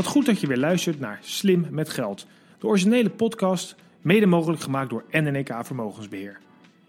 Wat 0.00 0.08
goed 0.08 0.26
dat 0.26 0.40
je 0.40 0.46
weer 0.46 0.56
luistert 0.56 1.00
naar 1.00 1.18
Slim 1.22 1.66
met 1.70 1.88
Geld, 1.88 2.26
de 2.58 2.66
originele 2.66 3.10
podcast, 3.10 3.74
mede 4.00 4.26
mogelijk 4.26 4.62
gemaakt 4.62 4.90
door 4.90 5.04
NNK 5.10 5.54
Vermogensbeheer. 5.62 6.38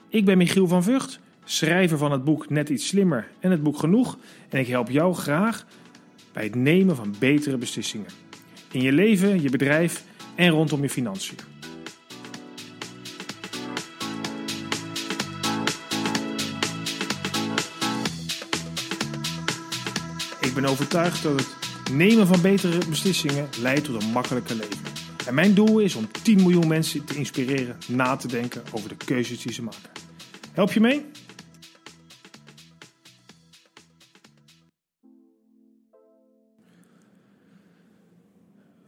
Ik 0.09 0.25
ben 0.25 0.37
Michiel 0.37 0.67
van 0.67 0.83
Vught, 0.83 1.19
schrijver 1.43 1.97
van 1.97 2.11
het 2.11 2.23
boek 2.23 2.49
Net 2.49 2.69
iets 2.69 2.87
slimmer 2.87 3.27
en 3.39 3.51
het 3.51 3.63
boek 3.63 3.77
Genoeg 3.77 4.17
en 4.49 4.59
ik 4.59 4.67
help 4.67 4.89
jou 4.89 5.13
graag 5.13 5.65
bij 6.33 6.43
het 6.43 6.55
nemen 6.55 6.95
van 6.95 7.15
betere 7.19 7.57
beslissingen. 7.57 8.07
In 8.71 8.81
je 8.81 8.91
leven, 8.91 9.41
je 9.41 9.49
bedrijf 9.49 10.03
en 10.35 10.49
rondom 10.49 10.81
je 10.81 10.89
financiën. 10.89 11.37
Ik 20.41 20.53
ben 20.53 20.65
overtuigd 20.65 21.23
dat 21.23 21.39
het 21.39 21.70
nemen 21.91 22.27
van 22.27 22.41
betere 22.41 22.87
beslissingen 22.89 23.49
leidt 23.61 23.85
tot 23.85 24.03
een 24.03 24.09
makkelijker 24.09 24.55
leven. 24.55 24.91
En 25.27 25.33
mijn 25.33 25.53
doel 25.53 25.79
is 25.79 25.95
om 25.95 26.11
10 26.23 26.41
miljoen 26.41 26.67
mensen 26.67 27.05
te 27.05 27.15
inspireren 27.15 27.77
na 27.87 28.15
te 28.15 28.27
denken 28.27 28.63
over 28.73 28.89
de 28.89 28.95
keuzes 29.05 29.41
die 29.41 29.53
ze 29.53 29.63
maken. 29.63 29.89
Help 30.51 30.71
je 30.71 30.79
mee? 30.79 31.05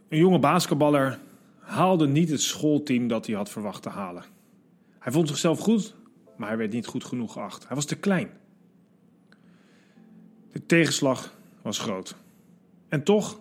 Een 0.08 0.18
jonge 0.18 0.38
basketballer 0.38 1.18
haalde 1.60 2.06
niet 2.06 2.30
het 2.30 2.40
schoolteam 2.40 3.08
dat 3.08 3.26
hij 3.26 3.36
had 3.36 3.50
verwacht 3.50 3.82
te 3.82 3.88
halen. 3.88 4.24
Hij 4.98 5.12
vond 5.12 5.28
zichzelf 5.28 5.58
goed, 5.58 5.94
maar 6.36 6.48
hij 6.48 6.56
werd 6.56 6.72
niet 6.72 6.86
goed 6.86 7.04
genoeg 7.04 7.32
geacht. 7.32 7.66
Hij 7.66 7.76
was 7.76 7.84
te 7.84 7.96
klein. 7.96 8.30
De 10.52 10.66
tegenslag 10.66 11.34
was 11.62 11.78
groot. 11.78 12.16
En 12.94 13.02
toch 13.02 13.40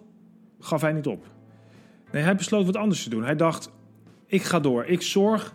gaf 0.60 0.82
hij 0.82 0.92
niet 0.92 1.08
op. 1.08 1.26
Nee, 2.12 2.24
hij 2.24 2.36
besloot 2.36 2.66
wat 2.66 2.76
anders 2.76 3.04
te 3.04 3.10
doen. 3.10 3.24
Hij 3.24 3.36
dacht: 3.36 3.72
ik 4.26 4.44
ga 4.44 4.60
door. 4.60 4.86
Ik 4.86 5.02
zorg 5.02 5.54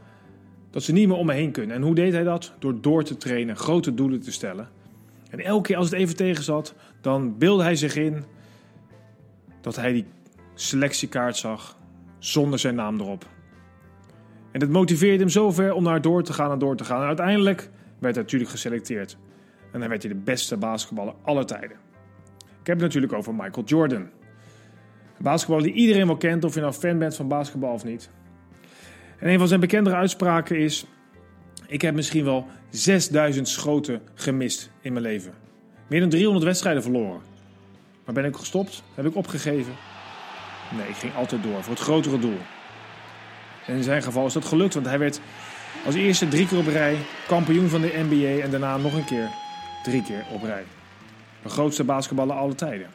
dat 0.71 0.83
ze 0.83 0.93
niet 0.93 1.09
meer 1.09 1.17
om 1.17 1.27
me 1.27 1.33
heen 1.33 1.51
kunnen. 1.51 1.77
En 1.77 1.83
hoe 1.83 1.95
deed 1.95 2.13
hij 2.13 2.23
dat? 2.23 2.53
Door 2.59 2.81
door 2.81 3.05
te 3.05 3.17
trainen, 3.17 3.57
grote 3.57 3.95
doelen 3.95 4.21
te 4.21 4.33
stellen. 4.33 4.69
En 5.31 5.41
elke 5.41 5.63
keer 5.63 5.77
als 5.77 5.91
het 5.91 5.99
even 5.99 6.17
tegen 6.17 6.45
zat, 6.45 6.75
dan 7.01 7.39
beelde 7.39 7.63
hij 7.63 7.77
zich 7.77 7.97
in 7.97 8.25
dat 9.61 9.77
hij 9.77 9.93
die 9.93 10.07
selectiekaart 10.55 11.37
zag 11.37 11.77
zonder 12.19 12.59
zijn 12.59 12.75
naam 12.75 13.01
erop. 13.01 13.27
En 14.53 14.61
dat 14.61 14.69
motiveerde 14.69 15.19
hem 15.19 15.29
zover 15.29 15.73
om 15.73 15.83
naar 15.83 16.01
door 16.01 16.23
te 16.23 16.33
gaan 16.33 16.51
en 16.51 16.59
door 16.59 16.77
te 16.77 16.85
gaan. 16.85 17.01
En 17.01 17.07
uiteindelijk 17.07 17.71
werd 17.99 18.15
hij 18.15 18.25
natuurlijk 18.25 18.51
geselecteerd. 18.51 19.17
En 19.73 19.81
dan 19.81 19.89
werd 19.89 20.03
hij 20.03 20.13
de 20.13 20.19
beste 20.19 20.57
basketballer 20.57 21.15
aller 21.23 21.47
tijden. 21.47 21.88
Ik 22.69 22.75
heb 22.75 22.83
het 22.83 22.93
natuurlijk 22.93 23.21
over 23.21 23.35
Michael 23.35 23.67
Jordan. 23.67 24.09
Een 25.23 25.63
die 25.63 25.73
iedereen 25.73 26.07
wel 26.07 26.17
kent, 26.17 26.45
of 26.45 26.55
je 26.55 26.61
nou 26.61 26.73
fan 26.73 26.99
bent 26.99 27.17
van 27.17 27.29
basketbal 27.29 27.73
of 27.73 27.85
niet. 27.85 28.11
En 29.19 29.29
een 29.29 29.39
van 29.39 29.49
zijn 29.49 29.61
bekendere 29.61 29.97
uitspraken 29.97 30.59
is: 30.59 30.87
Ik 31.67 31.83
heb 31.83 31.95
misschien 31.95 32.25
wel 32.25 32.47
6000 32.71 33.49
schoten 33.49 34.01
gemist 34.15 34.71
in 34.81 34.93
mijn 34.93 35.05
leven. 35.05 35.33
Meer 35.87 36.01
dan 36.01 36.09
300 36.09 36.45
wedstrijden 36.45 36.83
verloren. 36.83 37.21
Maar 38.05 38.15
ben 38.15 38.25
ik 38.25 38.37
gestopt? 38.37 38.83
Heb 38.95 39.07
ik 39.07 39.17
opgegeven? 39.17 39.73
Nee, 40.77 40.89
ik 40.89 40.97
ging 40.97 41.15
altijd 41.15 41.43
door 41.43 41.63
voor 41.63 41.73
het 41.73 41.83
grotere 41.83 42.19
doel. 42.19 42.39
En 43.67 43.77
in 43.77 43.83
zijn 43.83 44.03
geval 44.03 44.27
is 44.27 44.33
dat 44.33 44.45
gelukt, 44.45 44.75
want 44.75 44.87
hij 44.87 44.99
werd 44.99 45.21
als 45.87 45.95
eerste 45.95 46.29
drie 46.29 46.47
keer 46.47 46.59
op 46.59 46.67
rij 46.67 46.97
kampioen 47.27 47.69
van 47.69 47.81
de 47.81 48.05
NBA 48.09 48.43
en 48.43 48.51
daarna 48.51 48.77
nog 48.77 48.95
een 48.95 49.05
keer 49.05 49.29
drie 49.83 50.03
keer 50.03 50.25
op 50.33 50.43
rij. 50.43 50.65
De 51.43 51.49
grootste 51.49 51.85
basketballer 51.85 52.37
alle 52.37 52.55
tijden. 52.55 52.87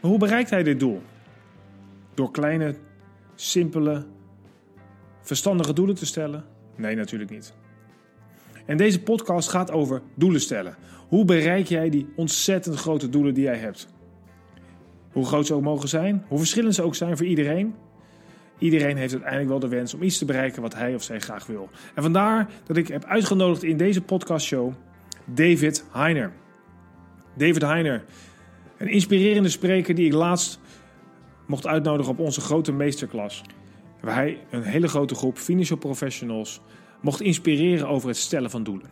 Maar 0.00 0.10
hoe 0.10 0.18
bereikt 0.18 0.50
hij 0.50 0.62
dit 0.62 0.80
doel? 0.80 1.02
Door 2.14 2.30
kleine, 2.30 2.74
simpele, 3.34 4.06
verstandige 5.22 5.72
doelen 5.72 5.94
te 5.94 6.06
stellen? 6.06 6.44
Nee, 6.76 6.96
natuurlijk 6.96 7.30
niet. 7.30 7.54
En 8.66 8.76
deze 8.76 9.02
podcast 9.02 9.48
gaat 9.48 9.70
over 9.70 10.02
doelen 10.14 10.40
stellen. 10.40 10.76
Hoe 11.08 11.24
bereik 11.24 11.66
jij 11.66 11.90
die 11.90 12.12
ontzettend 12.16 12.76
grote 12.76 13.08
doelen 13.08 13.34
die 13.34 13.44
jij 13.44 13.56
hebt? 13.56 13.88
Hoe 15.12 15.26
groot 15.26 15.46
ze 15.46 15.54
ook 15.54 15.62
mogen 15.62 15.88
zijn, 15.88 16.24
hoe 16.28 16.38
verschillend 16.38 16.74
ze 16.74 16.82
ook 16.82 16.94
zijn 16.94 17.16
voor 17.16 17.26
iedereen. 17.26 17.74
Iedereen 18.58 18.96
heeft 18.96 19.12
uiteindelijk 19.12 19.50
wel 19.50 19.58
de 19.58 19.68
wens 19.68 19.94
om 19.94 20.02
iets 20.02 20.18
te 20.18 20.24
bereiken 20.24 20.62
wat 20.62 20.74
hij 20.74 20.94
of 20.94 21.02
zij 21.02 21.20
graag 21.20 21.46
wil. 21.46 21.68
En 21.94 22.02
vandaar 22.02 22.48
dat 22.66 22.76
ik 22.76 22.88
heb 22.88 23.04
uitgenodigd 23.04 23.62
in 23.62 23.76
deze 23.76 24.00
podcastshow 24.00 24.72
David 25.24 25.84
Heiner. 25.92 26.32
David 27.40 27.62
Heiner, 27.62 28.04
een 28.78 28.88
inspirerende 28.88 29.48
spreker 29.48 29.94
die 29.94 30.06
ik 30.06 30.12
laatst 30.12 30.60
mocht 31.46 31.66
uitnodigen 31.66 32.12
op 32.12 32.18
onze 32.18 32.40
grote 32.40 32.72
meesterklas. 32.72 33.42
Waar 34.00 34.14
hij 34.14 34.38
een 34.50 34.62
hele 34.62 34.88
grote 34.88 35.14
groep 35.14 35.38
financial 35.38 35.78
professionals 35.78 36.60
mocht 37.00 37.20
inspireren 37.20 37.88
over 37.88 38.08
het 38.08 38.16
stellen 38.16 38.50
van 38.50 38.62
doelen. 38.62 38.90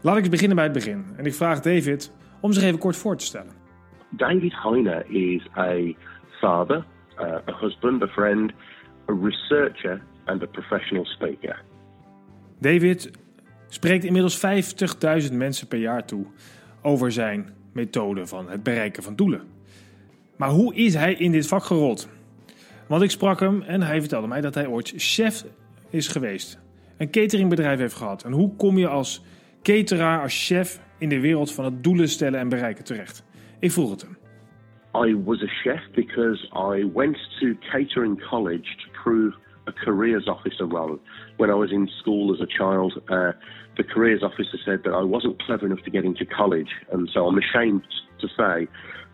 Laat 0.00 0.16
ik 0.16 0.30
beginnen 0.30 0.56
bij 0.56 0.64
het 0.64 0.74
begin. 0.74 1.04
En 1.16 1.26
ik 1.26 1.34
vraag 1.34 1.60
David 1.60 2.12
om 2.40 2.52
zich 2.52 2.62
even 2.62 2.78
kort 2.78 2.96
voor 2.96 3.16
te 3.16 3.24
stellen. 3.24 3.52
David 4.10 4.52
Heiner 4.62 5.10
is 5.10 5.48
a 5.56 5.94
father, 6.40 6.84
uh, 7.18 7.24
a 7.48 7.58
husband, 7.60 8.02
a 8.02 8.06
friend, 8.06 8.52
a 9.10 9.12
researcher 9.22 10.02
and 10.24 10.42
a 10.42 10.46
professional 10.46 11.04
speaker. 11.04 11.62
David 12.60 13.10
spreekt 13.68 14.04
inmiddels 14.04 14.40
50.000 15.28 15.32
mensen 15.32 15.68
per 15.68 15.78
jaar 15.78 16.04
toe 16.04 16.26
over 16.86 17.12
zijn 17.12 17.48
methode 17.72 18.26
van 18.26 18.50
het 18.50 18.62
bereiken 18.62 19.02
van 19.02 19.16
doelen. 19.16 19.42
Maar 20.36 20.48
hoe 20.48 20.74
is 20.74 20.94
hij 20.94 21.14
in 21.14 21.32
dit 21.32 21.46
vak 21.46 21.64
gerold? 21.64 22.08
Want 22.88 23.02
ik 23.02 23.10
sprak 23.10 23.40
hem 23.40 23.62
en 23.62 23.82
hij 23.82 24.00
vertelde 24.00 24.26
mij 24.26 24.40
dat 24.40 24.54
hij 24.54 24.66
ooit 24.66 24.92
chef 24.96 25.44
is 25.90 26.08
geweest. 26.08 26.58
Een 26.96 27.10
cateringbedrijf 27.10 27.78
heeft 27.78 27.94
gehad. 27.94 28.24
En 28.24 28.32
hoe 28.32 28.56
kom 28.56 28.78
je 28.78 28.88
als 28.88 29.24
cateraar, 29.62 30.22
als 30.22 30.46
chef 30.46 30.80
in 30.98 31.08
de 31.08 31.20
wereld 31.20 31.52
van 31.52 31.64
het 31.64 31.84
doelen 31.84 32.08
stellen 32.08 32.40
en 32.40 32.48
bereiken 32.48 32.84
terecht? 32.84 33.24
Ik 33.58 33.72
vroeg 33.72 33.90
het 33.90 34.00
hem. 34.00 34.16
I 35.08 35.16
was 35.24 35.42
a 35.42 35.46
chef 35.46 35.80
because 35.94 36.48
I 36.76 36.90
went 36.94 37.18
to 37.40 37.46
catering 37.70 38.28
college 38.28 38.76
to 38.76 39.02
prove 39.02 39.36
a 39.66 39.72
careers 39.72 40.28
officer 40.28 40.66
role. 40.66 40.98
When 41.36 41.50
I 41.50 41.54
was 41.54 41.72
in 41.72 41.88
school 42.00 42.34
as 42.34 42.40
a 42.40 42.46
child, 42.46 42.94
uh, 43.08 43.32
the 43.76 43.84
careers 43.84 44.22
officer 44.22 44.58
said 44.64 44.82
that 44.84 44.92
I 44.92 45.02
wasn't 45.02 45.42
clever 45.42 45.66
enough 45.66 45.82
to 45.84 45.90
get 45.90 46.04
into 46.04 46.24
college, 46.24 46.70
and 46.92 47.08
so 47.12 47.26
I'm 47.26 47.38
ashamed 47.38 47.82
to 48.20 48.28
say 48.28 48.68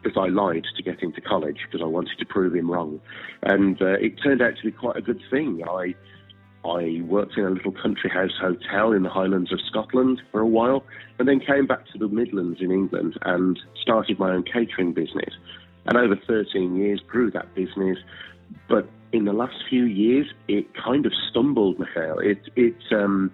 that 0.04 0.16
I 0.16 0.28
lied 0.28 0.66
to 0.76 0.82
get 0.82 1.02
into 1.02 1.20
college 1.20 1.58
because 1.64 1.82
I 1.82 1.88
wanted 1.88 2.18
to 2.18 2.24
prove 2.26 2.54
him 2.54 2.70
wrong. 2.70 3.00
And 3.42 3.80
uh, 3.80 3.98
it 4.00 4.14
turned 4.22 4.42
out 4.42 4.56
to 4.56 4.62
be 4.64 4.72
quite 4.72 4.96
a 4.96 5.02
good 5.02 5.20
thing. 5.30 5.62
I 5.68 5.94
I 6.64 7.00
worked 7.02 7.36
in 7.36 7.44
a 7.44 7.50
little 7.50 7.72
country 7.72 8.08
house 8.08 8.38
hotel 8.40 8.92
in 8.92 9.02
the 9.02 9.10
Highlands 9.10 9.52
of 9.52 9.58
Scotland 9.66 10.22
for 10.30 10.40
a 10.40 10.46
while, 10.46 10.84
and 11.18 11.26
then 11.26 11.40
came 11.40 11.66
back 11.66 11.86
to 11.92 11.98
the 11.98 12.06
Midlands 12.06 12.60
in 12.60 12.70
England 12.70 13.18
and 13.22 13.58
started 13.80 14.18
my 14.18 14.30
own 14.30 14.44
catering 14.44 14.92
business. 14.92 15.34
And 15.86 15.98
over 15.98 16.14
13 16.14 16.76
years, 16.76 17.00
grew 17.00 17.32
that 17.32 17.52
business. 17.56 17.98
But 18.68 18.88
in 19.12 19.24
the 19.24 19.32
last 19.32 19.56
few 19.68 19.84
years, 19.84 20.26
it 20.48 20.66
kind 20.74 21.06
of 21.06 21.12
stumbled, 21.30 21.78
Michael. 21.78 22.18
It, 22.18 22.38
it, 22.54 22.76
um, 22.90 23.30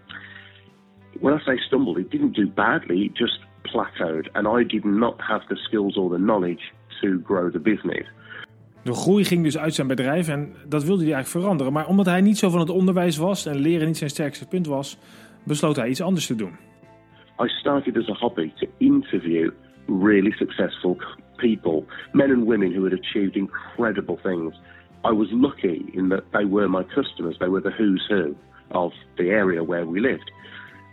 when 1.21 1.35
I 1.35 1.45
say 1.45 1.59
stumbled, 1.67 1.99
it 1.99 2.11
didn't 2.11 2.35
do 2.35 2.47
badly. 2.47 3.05
It 3.05 3.15
just 3.15 3.39
plateaued, 3.63 4.29
and 4.35 4.47
I 4.47 4.65
did 4.65 4.85
not 4.85 5.21
have 5.21 5.43
the 5.49 5.57
skills 5.57 5.97
or 5.97 6.11
the 6.11 6.19
knowledge 6.19 6.73
to 7.01 7.21
grow 7.25 7.51
the 7.51 7.61
business. 7.61 8.07
De 8.83 8.95
groei 8.95 9.25
ging 9.25 9.43
dus 9.43 9.59
uit 9.59 9.75
zijn 9.75 9.87
bedrijf 9.87 10.29
en 10.29 10.55
dat 10.69 10.85
wilde 10.85 11.05
hij 11.05 11.13
eigenlijk 11.13 11.45
veranderen. 11.45 11.73
Maar 11.73 11.87
omdat 11.87 12.07
hij 12.07 12.21
niet 12.21 12.39
zo 12.39 12.51
van 12.51 12.61
het 12.61 12.71
onderwijs 12.71 13.17
was 13.17 13.47
en 13.47 13.57
leren 13.57 13.87
niet 13.87 13.97
zijn 13.97 14.11
sterkste 14.11 14.49
punt 14.49 14.67
was, 14.67 14.99
besloot 15.45 15.77
hij 15.77 15.89
iets 15.89 16.03
anders 16.03 16.27
te 16.27 16.35
doen. 16.35 16.53
I 17.41 17.49
started 17.49 17.97
as 17.97 18.09
a 18.09 18.15
hobby 18.15 18.53
to 18.55 18.67
interview 18.79 19.51
really 19.87 20.31
successful 20.31 20.97
people, 21.37 21.85
men 22.13 22.31
and 22.31 22.45
women 22.45 22.73
who 22.73 22.83
had 22.83 22.93
achieved 22.93 23.37
incredible 23.37 24.19
things. 24.23 24.61
I 25.05 25.13
was 25.13 25.29
lucky 25.31 25.91
in 25.95 26.09
that 26.11 26.33
they 26.33 26.45
were 26.45 26.69
my 26.69 26.83
customers. 26.83 27.37
They 27.41 27.49
were 27.49 27.61
the 27.61 27.71
who's 27.71 28.05
who 28.09 28.37
of 28.71 28.93
the 29.17 29.31
area 29.31 29.63
where 29.63 29.87
we 29.87 30.01
lived. 30.01 30.31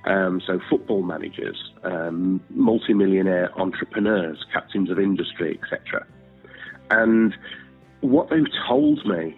Um, 0.05 0.39
so 0.45 0.59
football 0.69 1.01
managers, 1.01 1.57
um, 1.83 2.39
multimillionaire 2.51 3.49
entrepreneurs, 3.59 4.45
captains 4.53 4.91
of 4.91 4.99
industry, 4.99 5.59
etc. 5.61 6.05
And 6.91 7.35
what 8.01 8.29
they 8.29 8.43
told 8.67 9.03
me 9.05 9.35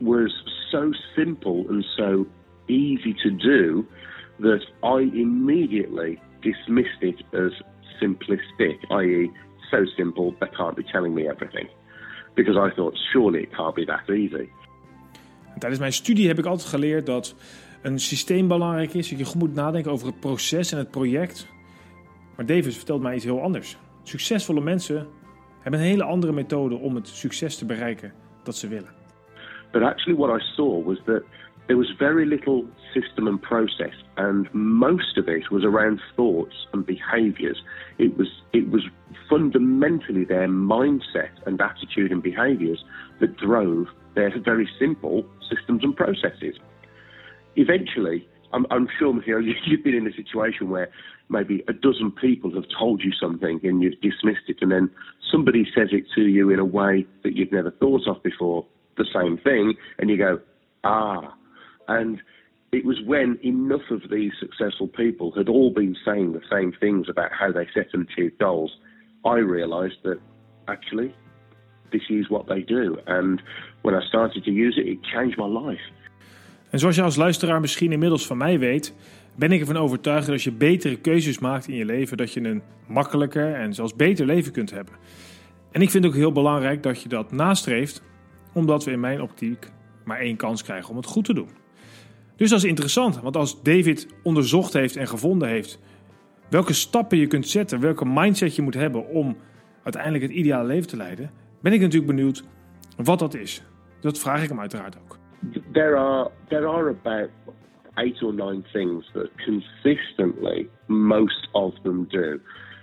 was 0.00 0.32
so 0.70 0.92
simple 1.14 1.66
and 1.68 1.84
so 1.96 2.26
easy 2.68 3.14
to 3.22 3.30
do 3.30 3.86
that 4.40 4.62
I 4.82 5.00
immediately 5.00 6.20
dismissed 6.42 7.02
it 7.02 7.22
as 7.34 7.52
simplistic, 8.00 8.78
i.e., 8.90 9.30
so 9.70 9.84
simple 9.96 10.34
they 10.40 10.48
can't 10.56 10.76
be 10.76 10.84
telling 10.84 11.14
me 11.14 11.28
everything. 11.28 11.68
Because 12.36 12.70
I 12.70 12.74
thought, 12.74 12.96
surely 13.12 13.42
it 13.42 13.50
can't 13.50 13.74
be 13.74 13.84
that 13.84 14.08
easy. 14.08 14.48
Tijdens 15.58 15.80
mijn 15.80 15.92
studie 15.92 16.28
heb 16.28 16.38
ik 16.38 16.46
altijd 16.46 16.68
geleerd 16.68 17.06
dat 17.06 17.34
een 17.82 17.98
systeem 17.98 18.48
belangrijk 18.48 18.94
is. 18.94 19.08
Dat 19.08 19.18
je 19.18 19.24
goed 19.24 19.40
moet 19.40 19.54
nadenken 19.54 19.90
over 19.90 20.06
het 20.06 20.20
proces 20.20 20.72
en 20.72 20.78
het 20.78 20.90
project. 20.90 21.48
Maar 22.36 22.46
Davis 22.46 22.76
vertelt 22.76 23.02
mij 23.02 23.14
iets 23.14 23.24
heel 23.24 23.42
anders. 23.42 23.76
Succesvolle 24.02 24.60
mensen 24.60 25.06
hebben 25.60 25.80
een 25.80 25.86
hele 25.86 26.04
andere 26.04 26.32
methode 26.32 26.74
om 26.74 26.94
het 26.94 27.08
succes 27.08 27.58
te 27.58 27.66
bereiken 27.66 28.12
dat 28.42 28.56
ze 28.56 28.68
willen. 28.68 28.90
But 29.72 29.82
actually, 29.82 30.18
what 30.18 30.40
I 30.40 30.44
saw 30.54 30.86
was 30.86 30.98
that 31.04 31.22
there 31.66 31.78
was 31.78 31.94
very 31.98 32.28
little 32.28 32.64
system 32.98 33.26
and 33.28 33.40
process, 33.40 33.94
and 34.16 34.48
most 34.54 35.18
of 35.18 35.28
it 35.28 35.50
was 35.50 35.64
around 35.64 36.00
thoughts 36.14 36.54
and 36.72 36.86
behaviors. 36.86 37.62
It 37.98 38.16
was 38.16 38.28
it 38.52 38.70
was 38.70 38.82
fundamentally 39.28 40.24
their 40.24 40.48
mindset 40.48 41.30
and 41.44 41.60
attitude 41.60 42.12
and 42.12 42.22
behaviors 42.22 42.84
that 43.20 43.36
drove 43.36 43.88
their 44.14 44.32
very 44.40 44.68
simple 44.78 45.24
systems 45.50 45.84
and 45.84 45.94
processes. 45.94 46.56
Eventually, 47.56 48.26
I'm, 48.52 48.66
I'm 48.70 48.88
sure 48.98 49.12
Michael, 49.12 49.42
you've 49.66 49.84
been 49.84 49.94
in 49.94 50.06
a 50.06 50.12
situation 50.12 50.70
where 50.70 50.88
maybe 51.28 51.62
a 51.68 51.72
dozen 51.72 52.10
people 52.10 52.54
have 52.54 52.64
told 52.78 53.02
you 53.02 53.12
something 53.20 53.60
and 53.62 53.82
you've 53.82 54.00
dismissed 54.00 54.48
it, 54.48 54.58
and 54.60 54.72
then 54.72 54.90
somebody 55.30 55.66
says 55.76 55.88
it 55.92 56.04
to 56.14 56.22
you 56.22 56.50
in 56.50 56.58
a 56.58 56.64
way 56.64 57.06
that 57.22 57.36
you've 57.36 57.52
never 57.52 57.70
thought 57.70 58.06
of 58.06 58.22
before, 58.22 58.64
the 58.96 59.06
same 59.14 59.36
thing, 59.38 59.74
and 59.98 60.08
you 60.08 60.16
go, 60.16 60.40
ah. 60.84 61.34
And 61.88 62.20
it 62.76 62.84
was 62.84 62.98
when 63.12 63.38
enough 63.42 63.86
of 63.90 64.00
these 64.10 64.32
successful 64.44 64.88
people 65.02 65.26
had 65.38 65.48
all 65.48 65.72
been 65.72 65.94
saying 66.04 66.32
the 66.32 66.46
same 66.54 66.72
things 66.84 67.08
about 67.08 67.30
how 67.40 67.52
they 67.52 67.66
set 67.74 67.88
and 67.94 68.02
achieve 68.08 68.32
goals, 68.38 68.70
I 69.24 69.38
realised 69.56 70.00
that 70.02 70.18
actually 70.66 71.14
this 71.90 72.08
is 72.08 72.28
what 72.28 72.46
they 72.46 72.62
do. 72.64 72.98
And 73.06 73.42
when 73.82 73.94
I 74.00 74.06
started 74.06 74.44
to 74.44 74.50
use 74.50 74.76
it, 74.80 74.86
it 74.86 74.98
changed 75.02 75.38
my 75.38 75.48
life. 75.66 75.84
En 76.70 76.78
zoals 76.78 76.96
je 76.96 77.02
als 77.02 77.16
luisteraar 77.16 77.60
misschien 77.60 77.92
inmiddels 77.92 78.26
van 78.26 78.36
mij 78.36 78.58
weet, 78.58 78.94
ben 79.36 79.52
ik 79.52 79.60
ervan 79.60 79.76
overtuigd 79.76 80.24
dat 80.24 80.34
als 80.34 80.44
je 80.44 80.52
betere 80.52 80.96
keuzes 80.96 81.38
maakt 81.38 81.68
in 81.68 81.74
je 81.74 81.84
leven, 81.84 82.16
dat 82.16 82.32
je 82.32 82.40
een 82.44 82.62
makkelijker 82.88 83.54
en 83.54 83.74
zelfs 83.74 83.96
beter 83.96 84.26
leven 84.26 84.52
kunt 84.52 84.70
hebben. 84.70 84.94
En 85.72 85.82
ik 85.82 85.90
vind 85.90 86.04
het 86.04 86.12
ook 86.12 86.18
heel 86.18 86.32
belangrijk 86.32 86.82
dat 86.82 87.02
je 87.02 87.08
dat 87.08 87.32
nastreeft, 87.32 88.02
omdat 88.54 88.84
we 88.84 88.90
in 88.90 89.00
mijn 89.00 89.22
optiek 89.22 89.70
maar 90.04 90.18
één 90.18 90.36
kans 90.36 90.62
krijgen 90.62 90.90
om 90.90 90.96
het 90.96 91.06
goed 91.06 91.24
te 91.24 91.34
doen. 91.34 91.48
Dus 92.36 92.50
dat 92.50 92.58
is 92.58 92.64
interessant, 92.64 93.20
want 93.20 93.36
als 93.36 93.62
David 93.62 94.06
onderzocht 94.22 94.72
heeft 94.72 94.96
en 94.96 95.08
gevonden 95.08 95.48
heeft 95.48 95.78
welke 96.50 96.72
stappen 96.72 97.18
je 97.18 97.26
kunt 97.26 97.48
zetten, 97.48 97.80
welke 97.80 98.04
mindset 98.04 98.56
je 98.56 98.62
moet 98.62 98.74
hebben 98.74 99.06
om 99.08 99.36
uiteindelijk 99.82 100.22
het 100.22 100.32
ideale 100.32 100.66
leven 100.66 100.88
te 100.88 100.96
leiden, 100.96 101.30
ben 101.60 101.72
ik 101.72 101.80
natuurlijk 101.80 102.16
benieuwd 102.16 102.44
wat 102.96 103.18
dat 103.18 103.34
is. 103.34 103.62
Dat 104.00 104.18
vraag 104.18 104.42
ik 104.42 104.48
hem 104.48 104.60
uiteraard 104.60 104.98
ook. 104.98 105.18
There 105.72 105.96
are 105.96 106.30
there 106.48 106.66
are 106.66 106.88
about 106.88 107.30
eight 107.94 108.22
or 108.22 108.34
nine 108.34 108.62
things 108.72 109.10
that 109.12 109.30
consistently 109.44 110.68
most 110.86 111.48
of 111.52 111.74
them 111.82 112.06
do. 112.08 112.40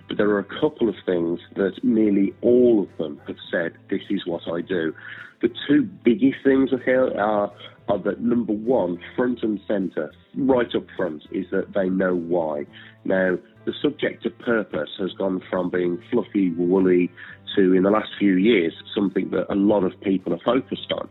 But 0.08 0.18
there 0.18 0.30
are 0.30 0.46
a 0.50 0.60
couple 0.60 0.88
of 0.88 0.96
things 1.06 1.42
that 1.54 1.84
nearly 1.84 2.34
all 2.42 2.80
of 2.80 2.88
them 2.98 3.20
have 3.26 3.40
said, 3.52 3.72
this 3.88 4.10
is 4.10 4.26
what 4.26 4.42
I 4.48 4.62
do. 4.62 4.94
The 5.40 5.50
two 5.68 5.88
biggest 6.04 6.44
things 6.44 6.72
are, 6.74 7.52
are 7.89 8.00
that 8.00 8.21
number 8.21 8.53
one, 8.53 9.00
front 9.15 9.44
and 9.44 9.59
centre, 9.68 10.12
right 10.35 10.74
up 10.75 10.85
front, 10.95 11.24
is 11.31 11.45
that 11.51 11.74
they 11.74 11.89
know 11.89 12.15
why. 12.15 12.65
Now, 13.03 13.38
the 13.65 13.74
subject 13.81 14.25
of 14.25 14.38
purpose 14.39 14.89
has 15.00 15.12
gone 15.13 15.41
from 15.50 15.69
being 15.69 16.01
fluffy, 16.12 16.51
woolly, 16.51 17.12
to 17.56 17.74
in 17.74 17.83
the 17.83 17.89
last 17.89 18.09
few 18.18 18.35
years, 18.35 18.74
something 18.95 19.30
that 19.31 19.51
a 19.51 19.56
lot 19.56 19.83
of 19.83 20.00
people 20.01 20.33
are 20.33 20.39
focused 20.44 20.91
on. 20.91 21.09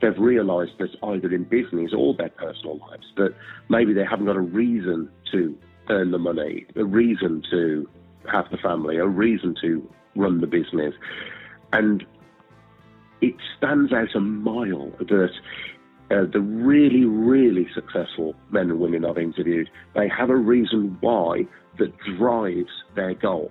They've 0.00 0.18
realised 0.18 0.72
that 0.78 0.90
either 1.04 1.32
in 1.32 1.44
business 1.44 1.92
or 1.96 2.14
their 2.14 2.30
personal 2.30 2.78
lives, 2.78 3.06
that 3.16 3.34
maybe 3.68 3.92
they 3.92 4.04
haven't 4.04 4.26
got 4.26 4.36
a 4.36 4.40
reason 4.40 5.08
to 5.30 5.56
earn 5.88 6.10
the 6.10 6.18
money, 6.18 6.66
a 6.74 6.84
reason 6.84 7.42
to 7.50 7.88
have 8.30 8.46
the 8.50 8.56
family, 8.56 8.96
a 8.96 9.06
reason 9.06 9.54
to 9.62 9.88
run 10.16 10.40
the 10.40 10.46
business. 10.46 10.94
And 11.72 12.04
it 13.20 13.34
stands 13.56 13.92
out 13.92 14.14
a 14.16 14.20
mile 14.20 14.90
that 14.98 15.30
uh, 16.12 16.26
the 16.32 16.40
really, 16.40 17.04
really 17.04 17.66
successful 17.74 18.34
men 18.50 18.70
and 18.70 18.78
women 18.78 19.04
I've 19.04 19.18
interviewed, 19.18 19.70
they 19.94 20.08
have 20.08 20.30
a 20.30 20.36
reason 20.36 20.96
why 21.00 21.46
that 21.78 21.92
drives 22.18 22.72
their 22.94 23.14
goal. 23.14 23.50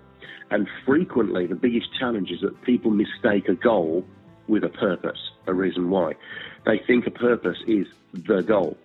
And 0.50 0.68
frequently, 0.86 1.48
the 1.48 1.56
biggest 1.56 1.90
challenge 2.00 2.30
is 2.30 2.42
that 2.42 2.62
people 2.62 2.92
mistake 2.92 3.48
a 3.50 3.56
goal 3.56 4.04
with 4.48 4.64
a 4.64 4.70
purpose, 4.70 5.20
a 5.48 5.54
reason 5.54 5.90
why. 5.90 6.14
They 6.66 6.82
think 6.88 7.08
a 7.08 7.12
purpose 7.12 7.58
is 7.66 7.88
the 8.28 8.44
goal. 8.48 8.78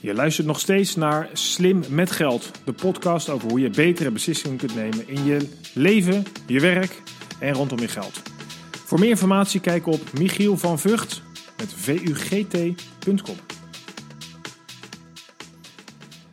Je 0.00 0.14
luistert 0.14 0.46
nog 0.46 0.60
steeds 0.60 0.96
naar 0.96 1.28
Slim 1.32 1.82
met 1.90 2.10
Geld, 2.10 2.52
de 2.64 2.72
podcast 2.72 3.28
over 3.28 3.48
hoe 3.48 3.60
je 3.60 3.70
betere 3.70 4.10
beslissingen 4.10 4.56
kunt 4.56 4.74
nemen 4.74 5.08
in 5.08 5.24
je 5.24 5.48
leven, 5.74 6.24
je 6.46 6.60
werk 6.60 7.02
en 7.40 7.52
rondom 7.52 7.78
je 7.78 7.88
geld. 7.88 8.22
Voor 8.70 8.98
meer 8.98 9.08
informatie 9.08 9.60
kijk 9.60 9.86
op 9.86 10.00
Michiel 10.18 10.56
van 10.56 10.78
Vught 10.78 11.22
met 11.56 11.74
vugt.com. 11.74 13.36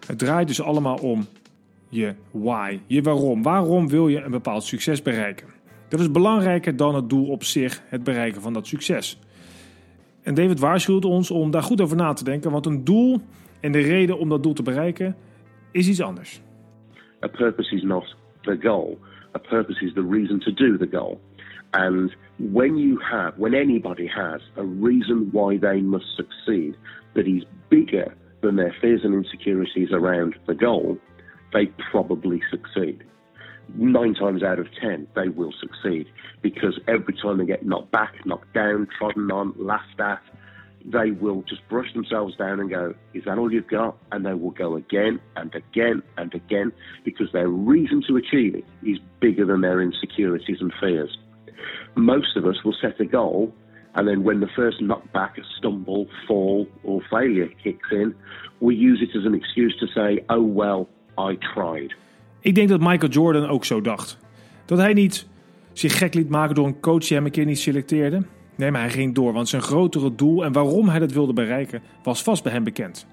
Het 0.08 0.20
draait 0.20 0.48
dus 0.48 0.62
allemaal 0.62 0.98
om 0.98 1.28
je 1.90 2.14
why, 2.32 2.80
je 2.88 3.02
waarom. 3.02 3.44
Waarom 3.44 3.90
wil 3.90 4.08
je 4.08 4.22
een 4.22 4.32
bepaald 4.32 4.64
succes 4.64 5.02
bereiken? 5.02 5.48
Dat 5.90 6.00
is 6.00 6.12
belangrijker 6.12 6.76
dan 6.76 6.96
het 6.96 7.10
doel 7.10 7.28
op 7.28 7.44
zich, 7.44 7.82
het 7.86 8.04
bereiken 8.04 8.42
van 8.42 8.54
dat 8.54 8.68
succes. 8.68 9.20
En 10.22 10.34
David 10.34 10.60
waarschuwt 10.60 11.06
ons 11.06 11.32
om 11.32 11.52
daar 11.52 11.64
goed 11.64 11.82
over 11.82 11.98
na 11.98 12.14
te 12.14 12.24
denken, 12.24 12.52
want 12.52 12.66
een 12.66 12.84
doel 12.84 13.22
en 13.60 13.72
de 13.72 13.80
reden 13.80 14.18
om 14.18 14.30
dat 14.30 14.44
doel 14.44 14.54
te 14.54 14.64
bereiken 14.64 15.16
is 15.72 15.88
iets 15.88 16.02
anders. 16.02 16.42
A 17.24 17.28
purpose 17.28 17.76
is 17.76 17.84
not 17.84 18.16
the 18.42 18.58
goal. 18.62 19.00
A 19.36 19.40
purpose 19.40 19.86
is 19.86 19.94
the 19.94 20.08
reason 20.10 20.40
to 20.40 20.54
do 20.54 20.78
the 20.78 20.88
goal. 20.92 21.22
And 21.70 22.16
when 22.40 22.78
you 22.78 23.00
have, 23.00 23.38
when 23.38 23.54
anybody 23.54 24.08
has 24.08 24.42
a 24.58 24.64
reason 24.64 25.30
why 25.32 25.58
they 25.58 25.82
must 25.82 26.06
succeed 26.16 26.76
that 27.14 27.28
is 27.28 27.44
bigger 27.70 28.16
than 28.42 28.56
their 28.56 28.76
fears 28.82 29.02
and 29.04 29.14
insecurities 29.14 29.90
around 29.92 30.36
the 30.48 30.56
goal, 30.56 30.98
they 31.54 31.68
probably 31.92 32.42
succeed. 32.50 33.04
Nine 33.76 34.14
times 34.14 34.44
out 34.44 34.60
of 34.60 34.68
ten, 34.80 35.08
they 35.16 35.30
will 35.30 35.54
succeed 35.60 36.08
because 36.42 36.80
every 36.88 37.14
time 37.14 37.38
they 37.38 37.46
get 37.46 37.66
knocked 37.66 37.92
back, 37.92 38.14
knocked 38.26 38.54
down, 38.54 38.88
trodden 38.98 39.32
on, 39.32 39.54
laughed 39.58 40.00
at, 40.00 40.22
they 40.86 41.12
will 41.12 41.44
just 41.44 41.68
brush 41.70 41.94
themselves 41.94 42.36
down 42.36 42.60
and 42.60 42.70
go, 42.70 42.94
Is 43.14 43.24
that 43.26 43.38
all 43.38 43.52
you've 43.52 43.70
got? 43.70 43.98
And 44.12 44.26
they 44.26 44.34
will 44.34 44.52
go 44.52 44.76
again 44.76 45.22
and 45.38 45.54
again 45.56 46.04
and 46.18 46.34
again 46.34 46.74
because 47.06 47.32
their 47.32 47.48
reason 47.48 48.04
to 48.08 48.18
achieve 48.18 48.56
it 48.56 48.66
is 48.86 48.98
bigger 49.22 49.46
than 49.46 49.62
their 49.62 49.82
insecurities 49.82 50.58
and 50.60 50.74
fears. 50.82 51.18
Most 51.94 52.38
of 52.38 52.46
us 52.46 52.62
will 52.62 52.74
set 52.74 53.00
a 53.00 53.06
goal, 53.12 53.54
and 53.92 54.08
then 54.08 54.24
when 54.24 54.40
the 54.40 54.48
first 54.48 54.82
knockback, 54.82 55.44
stumble, 55.44 56.08
fall, 56.28 56.68
or 56.82 57.02
failure 57.02 57.52
kicks 57.64 57.92
in, 57.92 58.16
we 58.58 58.74
use 58.76 59.04
it 59.04 59.16
as 59.16 59.26
an 59.26 59.34
excuse 59.34 59.78
to 59.78 59.88
say, 59.88 60.24
Oh, 60.28 60.56
well, 60.56 60.88
I 61.32 61.38
tried. 61.38 61.96
Ik 62.40 62.56
denk 62.56 62.70
dat 62.70 62.80
Michael 62.80 63.12
Jordan 63.12 63.48
ook 63.48 63.66
zo 63.66 63.82
dacht. 63.82 64.18
Dat 64.66 64.78
hij 64.78 64.94
niet 64.94 65.28
zich 65.74 65.98
gek 65.98 66.14
liet 66.14 66.30
maken 66.30 66.56
door 66.56 66.68
een 66.68 66.80
coach 66.80 67.08
die 67.08 67.18
hem 67.18 67.26
een 67.26 67.32
keer 67.32 67.46
niet 67.46 67.60
selecteerde. 67.60 68.26
Nee, 68.56 68.72
maar 68.72 68.82
hij 68.82 68.90
ging 68.90 69.16
door, 69.16 69.34
want 69.34 69.50
zijn 69.50 69.62
grotere 69.62 70.16
doel 70.16 70.46
en 70.46 70.52
waarom 70.52 70.90
hij 70.90 71.00
dat 71.00 71.12
wilde 71.12 71.34
bereiken 71.34 71.82
was 72.04 72.24
vast 72.24 72.44
bij 72.44 72.52
hem 72.52 72.64
bekend. 72.64 73.08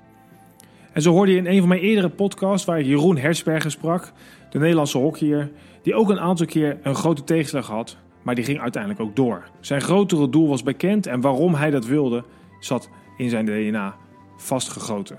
En 0.92 1.02
zo 1.02 1.12
hoorde 1.12 1.32
je 1.32 1.38
in 1.38 1.46
een 1.46 1.58
van 1.58 1.68
mijn 1.68 1.80
eerdere 1.80 2.08
podcasts, 2.08 2.66
waar 2.66 2.78
ik 2.78 2.86
Jeroen 2.86 3.16
Hersberger 3.16 3.70
sprak, 3.70 4.12
de 4.50 4.58
Nederlandse 4.58 4.98
hockeyer, 4.98 5.50
die 5.82 5.94
ook 5.94 6.10
een 6.10 6.20
aantal 6.20 6.46
keer 6.46 6.78
een 6.82 6.94
grote 6.94 7.24
tegenslag 7.24 7.66
had, 7.66 7.96
maar 8.22 8.34
die 8.34 8.44
ging 8.44 8.60
uiteindelijk 8.60 9.02
ook 9.02 9.16
door. 9.16 9.44
Zijn 9.60 9.80
grotere 9.80 10.28
doel 10.28 10.48
was 10.48 10.62
bekend 10.62 11.06
en 11.06 11.20
waarom 11.20 11.54
hij 11.54 11.70
dat 11.70 11.86
wilde, 11.86 12.24
zat 12.60 12.90
in 13.16 13.28
zijn 13.28 13.44
DNA 13.44 13.96
vastgegoten. 14.36 15.18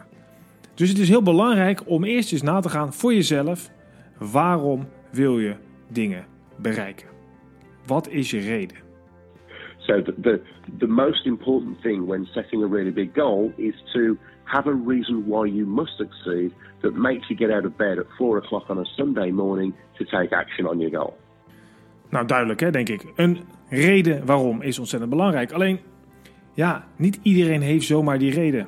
Dus 0.74 0.90
het 0.90 0.98
is 0.98 1.10
heel 1.10 1.24
belangrijk 1.24 1.82
om 1.86 2.04
eerst 2.04 2.32
eens 2.32 2.42
na 2.42 2.60
te 2.60 2.70
gaan 2.70 2.94
voor 2.94 3.14
jezelf. 3.14 3.70
Waarom 4.18 4.88
wil 5.12 5.40
je 5.40 5.56
dingen 5.88 6.26
bereiken? 6.58 7.08
Wat 7.86 8.08
is 8.10 8.30
je 8.30 8.40
reden? 8.40 8.78
So 9.78 10.02
the, 10.02 10.14
the, 10.22 10.42
the 10.78 10.88
most 10.88 11.26
important 11.26 11.82
thing 11.82 12.06
when 12.06 12.26
setting 12.34 12.64
a 12.64 12.68
really 12.68 12.92
big 12.92 13.10
goal 13.14 13.52
is 13.58 13.74
to 13.94 14.18
have 14.44 14.70
a 14.70 14.76
reason 14.88 15.26
why 15.26 15.48
you 15.48 15.66
must 15.66 15.98
succeed 15.98 16.52
that 16.82 16.94
makes 16.94 17.28
you 17.28 17.36
get 17.36 17.50
out 17.50 17.66
of 17.66 17.76
bed 17.78 17.98
at 17.98 18.06
four 18.18 18.38
o'clock 18.38 18.70
on 18.70 18.78
a 18.78 18.86
Sunday 18.96 19.32
morning 19.32 19.74
to 19.98 20.06
take 20.06 20.32
action 20.36 20.68
on 20.68 20.80
your 20.80 20.92
goal. 20.92 21.18
Nou, 22.12 22.26
duidelijk 22.26 22.60
hè, 22.60 22.72
denk 22.72 22.90
ik. 22.90 23.06
Een 23.16 23.40
reden 23.70 24.26
waarom 24.26 24.62
is 24.62 24.80
ontzettend 24.80 25.12
belangrijk. 25.12 25.52
Alleen, 25.52 25.80
ja, 26.54 26.88
niet 26.96 27.20
iedereen 27.22 27.62
heeft 27.62 27.86
zomaar 27.86 28.20
die 28.20 28.32
reden 28.32 28.68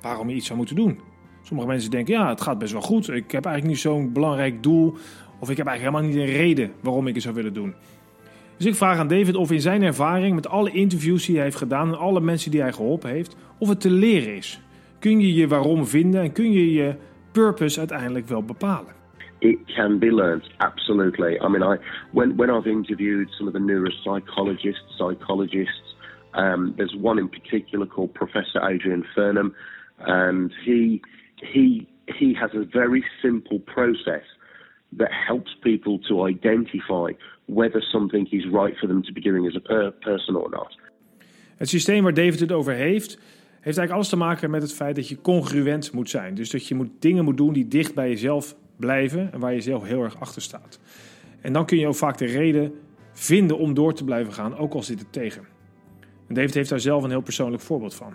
waarom 0.00 0.28
je 0.28 0.34
iets 0.34 0.46
zou 0.46 0.58
moeten 0.58 0.76
doen. 0.76 1.00
Sommige 1.42 1.68
mensen 1.68 1.90
denken, 1.90 2.14
ja, 2.14 2.28
het 2.28 2.40
gaat 2.40 2.58
best 2.58 2.72
wel 2.72 2.82
goed. 2.82 3.08
Ik 3.08 3.30
heb 3.30 3.44
eigenlijk 3.44 3.74
niet 3.74 3.82
zo'n 3.82 4.12
belangrijk 4.12 4.62
doel. 4.62 4.96
Of 5.40 5.50
ik 5.50 5.56
heb 5.56 5.66
eigenlijk 5.66 5.96
helemaal 5.96 6.02
niet 6.02 6.28
een 6.28 6.36
reden 6.36 6.72
waarom 6.80 7.06
ik 7.06 7.14
het 7.14 7.22
zou 7.22 7.34
willen 7.34 7.52
doen. 7.52 7.74
Dus 8.56 8.66
ik 8.66 8.74
vraag 8.74 8.98
aan 8.98 9.08
David 9.08 9.34
of 9.34 9.50
in 9.50 9.60
zijn 9.60 9.82
ervaring 9.82 10.34
met 10.34 10.48
alle 10.48 10.70
interviews 10.70 11.26
die 11.26 11.34
hij 11.34 11.44
heeft 11.44 11.56
gedaan 11.56 11.88
en 11.88 11.98
alle 11.98 12.20
mensen 12.20 12.50
die 12.50 12.60
hij 12.60 12.72
geholpen 12.72 13.10
heeft, 13.10 13.36
of 13.58 13.68
het 13.68 13.80
te 13.80 13.90
leren 13.90 14.36
is. 14.36 14.60
Kun 14.98 15.20
je 15.20 15.34
je 15.34 15.48
waarom 15.48 15.86
vinden 15.86 16.22
en 16.22 16.32
kun 16.32 16.52
je 16.52 16.72
je 16.72 16.94
purpose 17.32 17.78
uiteindelijk 17.78 18.28
wel 18.28 18.42
bepalen? 18.42 18.95
It 19.40 19.58
can 19.74 19.98
be 19.98 20.10
learnt 20.10 20.44
absolutely. 20.60 21.38
I 21.40 21.48
mean, 21.48 21.62
I 21.62 21.76
when 22.12 22.36
when 22.36 22.50
I've 22.50 22.66
interviewed 22.66 23.28
some 23.36 23.46
of 23.46 23.52
the 23.52 23.58
neuropsychologists, 23.58 24.96
psychologists, 24.98 25.94
um, 26.34 26.74
there's 26.76 26.94
one 26.94 27.18
in 27.18 27.28
particular 27.28 27.86
called 27.86 28.14
Professor 28.14 28.60
Adrian 28.62 29.04
Furnham, 29.14 29.54
and 29.98 30.52
he 30.64 31.02
he 31.36 31.86
he 32.18 32.34
has 32.34 32.50
a 32.54 32.64
very 32.64 33.04
simple 33.22 33.58
process 33.58 34.24
that 34.92 35.10
helps 35.26 35.54
people 35.62 35.98
to 36.08 36.26
identify 36.26 37.12
whether 37.46 37.82
something 37.82 38.26
is 38.30 38.44
right 38.46 38.76
for 38.78 38.86
them 38.86 39.02
to 39.02 39.12
be 39.12 39.20
doing 39.20 39.46
as 39.46 39.54
a 39.56 39.60
per 39.60 39.90
person 39.90 40.36
or 40.36 40.50
not. 40.50 40.76
Het 41.56 41.68
systeem 41.68 42.02
waar 42.02 42.14
David 42.14 42.40
het 42.40 42.52
over 42.52 42.72
heeft, 42.72 43.18
heeft 43.60 43.78
eigenlijk 43.78 43.92
alles 43.92 44.08
te 44.08 44.16
maken 44.16 44.50
met 44.50 44.62
het 44.62 44.74
feit 44.74 44.96
dat 44.96 45.08
je 45.08 45.20
congruent 45.20 45.92
moet 45.92 46.10
zijn. 46.10 46.34
Dus 46.34 46.50
dat 46.50 46.66
je 46.66 46.74
moet, 46.74 46.90
dingen 46.98 47.24
moet 47.24 47.36
doen 47.36 47.52
die 47.52 47.68
dicht 47.68 47.94
bij 47.94 48.08
jezelf 48.08 48.56
blijven 48.76 49.32
en 49.32 49.40
waar 49.40 49.54
je 49.54 49.60
zelf 49.60 49.84
heel 49.84 50.02
erg 50.02 50.20
achter 50.20 50.42
staat. 50.42 50.80
En 51.40 51.52
dan 51.52 51.66
kun 51.66 51.78
je 51.78 51.86
ook 51.86 51.94
vaak 51.94 52.18
de 52.18 52.26
reden 52.26 52.72
vinden 53.12 53.58
om 53.58 53.74
door 53.74 53.94
te 53.94 54.04
blijven 54.04 54.32
gaan, 54.32 54.56
ook 54.56 54.74
al 54.74 54.82
zit 54.82 54.98
het 54.98 55.12
tegen. 55.12 55.46
En 56.28 56.34
David 56.34 56.54
heeft 56.54 56.68
daar 56.68 56.80
zelf 56.80 57.02
een 57.02 57.10
heel 57.10 57.20
persoonlijk 57.20 57.62
voorbeeld 57.62 57.94
van. 57.94 58.14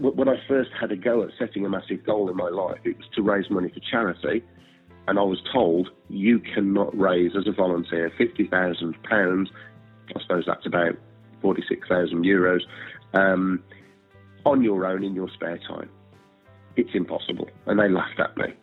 When 0.00 0.28
I 0.28 0.36
first 0.46 0.72
had 0.72 0.90
a 0.90 0.96
go 1.00 1.22
at 1.22 1.30
setting 1.30 1.66
a 1.66 1.68
massive 1.68 2.00
goal 2.04 2.28
in 2.28 2.36
my 2.36 2.50
life, 2.50 2.78
it 2.82 2.96
was 2.96 3.08
to 3.10 3.22
raise 3.22 3.52
money 3.52 3.68
for 3.68 3.80
charity. 3.80 4.42
And 5.04 5.18
I 5.18 5.22
was 5.22 5.42
told 5.52 5.92
you 6.08 6.40
cannot 6.40 6.94
raise 6.94 7.38
as 7.38 7.46
a 7.46 7.52
volunteer 7.52 8.10
£50,000. 8.10 9.48
I 10.16 10.20
suppose 10.20 10.44
that's 10.46 10.66
about 10.66 10.96
46,000 11.40 12.24
euros 12.24 12.60
um, 13.14 13.62
on 14.44 14.62
your 14.62 14.84
own 14.84 15.04
in 15.04 15.14
your 15.14 15.30
spare 15.30 15.58
time. 15.58 15.88
It's 16.76 16.94
impossible. 16.94 17.48
And 17.66 17.78
they 17.78 17.88
laughed 17.88 18.20
at 18.20 18.36
me. 18.36 18.54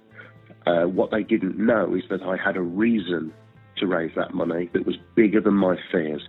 Uh, 0.65 0.85
what 0.85 1.11
they 1.11 1.23
didn't 1.23 1.57
know 1.57 1.93
is 1.95 2.03
that 2.09 2.23
I 2.23 2.37
had 2.37 2.57
a 2.57 2.61
reason 2.61 3.33
to 3.77 3.87
raise 3.87 4.11
that 4.15 4.33
money 4.33 4.69
that 4.73 4.85
was 4.85 4.95
bigger 5.15 5.41
than 5.41 5.53
my 5.53 5.75
fears. 5.91 6.27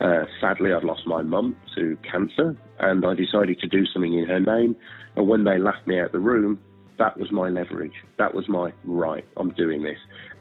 Uh, 0.00 0.24
sadly, 0.40 0.72
I'd 0.72 0.84
lost 0.84 1.06
my 1.06 1.22
mum 1.22 1.56
to 1.74 1.96
cancer, 2.10 2.56
and 2.78 3.04
I 3.04 3.14
decided 3.14 3.58
to 3.60 3.66
do 3.66 3.86
something 3.86 4.14
in 4.14 4.26
her 4.26 4.40
name. 4.40 4.76
And 5.16 5.28
when 5.28 5.44
they 5.44 5.58
laughed 5.58 5.86
me 5.86 5.98
out 5.98 6.06
of 6.06 6.12
the 6.12 6.20
room, 6.20 6.60
that 6.98 7.18
was 7.18 7.30
my 7.30 7.48
leverage. 7.48 7.94
That 8.18 8.34
was 8.34 8.48
my 8.48 8.72
right. 8.84 9.24
I'm 9.36 9.50
doing 9.50 9.82
this, 9.82 9.98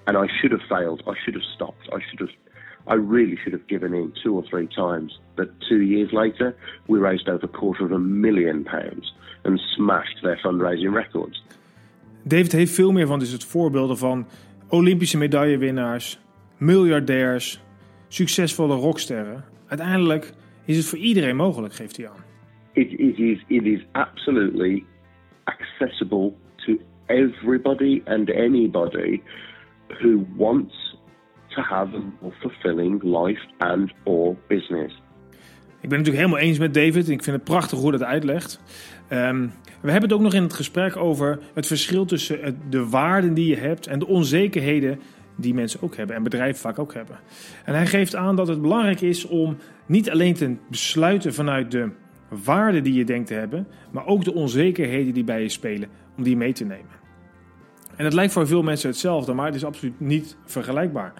and 0.07 0.17
I 0.17 0.25
should 0.41 0.51
have 0.51 0.61
failed. 0.69 1.03
I 1.07 1.13
should 1.23 1.35
have 1.35 1.43
stopped. 1.55 1.87
I 1.91 1.99
should 2.09 2.19
have. 2.19 2.29
I 2.87 2.93
really 2.93 3.37
should 3.43 3.53
have 3.53 3.67
given 3.67 3.93
in 3.93 4.13
two 4.23 4.33
or 4.35 4.43
three 4.49 4.67
times. 4.67 5.19
But 5.35 5.49
two 5.67 5.81
years 5.81 6.13
later, 6.13 6.55
we 6.87 6.99
raised 6.99 7.27
over 7.27 7.45
a 7.45 7.49
quarter 7.49 7.85
of 7.85 7.91
a 7.91 7.99
million 7.99 8.63
pounds 8.63 9.11
and 9.43 9.59
smashed 9.75 10.19
their 10.23 10.37
fundraising 10.37 10.93
records. 10.93 11.41
David 12.27 12.51
heeft 12.51 12.73
veel 12.73 12.91
meer 12.91 13.07
van 13.07 13.19
dus 13.19 13.31
het 13.31 13.45
voorbeelden 13.45 13.97
van 13.97 14.27
Olympische 14.69 15.17
medaillewinnaars, 15.17 16.19
miljardairs, 16.57 17.61
succesvolle 18.07 18.75
rocksterren. 18.75 19.43
Uiteindelijk 19.67 20.33
is 20.65 20.77
het 20.77 20.85
voor 20.85 20.97
iedereen 20.97 21.35
mogelijk, 21.35 21.73
geeft 21.73 21.97
hij 21.97 22.09
aan. 22.09 22.23
It, 22.73 22.91
it, 22.91 23.17
is, 23.17 23.43
it 23.47 23.63
is 23.63 23.85
absolutely 23.91 24.83
accessible 25.43 26.33
to 26.55 26.77
everybody 27.05 28.01
and 28.05 28.29
anybody 28.29 29.21
who 29.87 30.25
wants 30.35 30.97
to 31.47 31.61
have 31.61 31.95
a 31.95 32.01
more 32.21 32.35
fulfilling 32.39 33.03
life 33.03 33.41
and 33.57 33.93
or 34.03 34.35
business. 34.47 34.93
Ik 35.81 35.89
ben 35.89 35.97
het 35.97 36.07
natuurlijk 36.07 36.25
helemaal 36.25 36.49
eens 36.49 36.57
met 36.57 36.73
David. 36.73 37.09
Ik 37.09 37.23
vind 37.23 37.35
het 37.35 37.45
prachtig 37.45 37.79
hoe 37.79 37.91
dat 37.91 38.03
uitlegt. 38.03 38.61
Um, 39.11 39.51
we 39.81 39.91
hebben 39.91 40.09
het 40.09 40.13
ook 40.13 40.23
nog 40.23 40.33
in 40.33 40.43
het 40.43 40.53
gesprek 40.53 40.95
over 40.95 41.39
het 41.53 41.67
verschil 41.67 42.05
tussen 42.05 42.61
de 42.69 42.89
waarden 42.89 43.33
die 43.33 43.47
je 43.47 43.57
hebt 43.57 43.87
en 43.87 43.99
de 43.99 44.07
onzekerheden 44.07 44.99
die 45.35 45.53
mensen 45.53 45.81
ook 45.81 45.95
hebben 45.95 46.15
en 46.15 46.23
bedrijven 46.23 46.61
vaak 46.61 46.79
ook 46.79 46.93
hebben. 46.93 47.19
En 47.65 47.73
hij 47.73 47.87
geeft 47.87 48.15
aan 48.15 48.35
dat 48.35 48.47
het 48.47 48.61
belangrijk 48.61 49.01
is 49.01 49.25
om 49.25 49.57
niet 49.85 50.09
alleen 50.09 50.33
te 50.33 50.55
besluiten 50.69 51.33
vanuit 51.33 51.71
de 51.71 51.89
waarden 52.43 52.83
die 52.83 52.93
je 52.93 53.05
denkt 53.05 53.27
te 53.27 53.33
hebben, 53.33 53.67
maar 53.91 54.05
ook 54.05 54.23
de 54.23 54.33
onzekerheden 54.33 55.13
die 55.13 55.23
bij 55.23 55.41
je 55.41 55.49
spelen, 55.49 55.89
om 56.17 56.23
die 56.23 56.37
mee 56.37 56.53
te 56.53 56.65
nemen. 56.65 56.95
En 57.95 58.05
het 58.05 58.13
lijkt 58.13 58.33
voor 58.33 58.47
veel 58.47 58.63
mensen 58.63 58.89
hetzelfde, 58.89 59.33
maar 59.33 59.45
het 59.45 59.55
is 59.55 59.65
absoluut 59.65 59.99
niet 59.99 60.37
vergelijkbaar. 60.45 61.13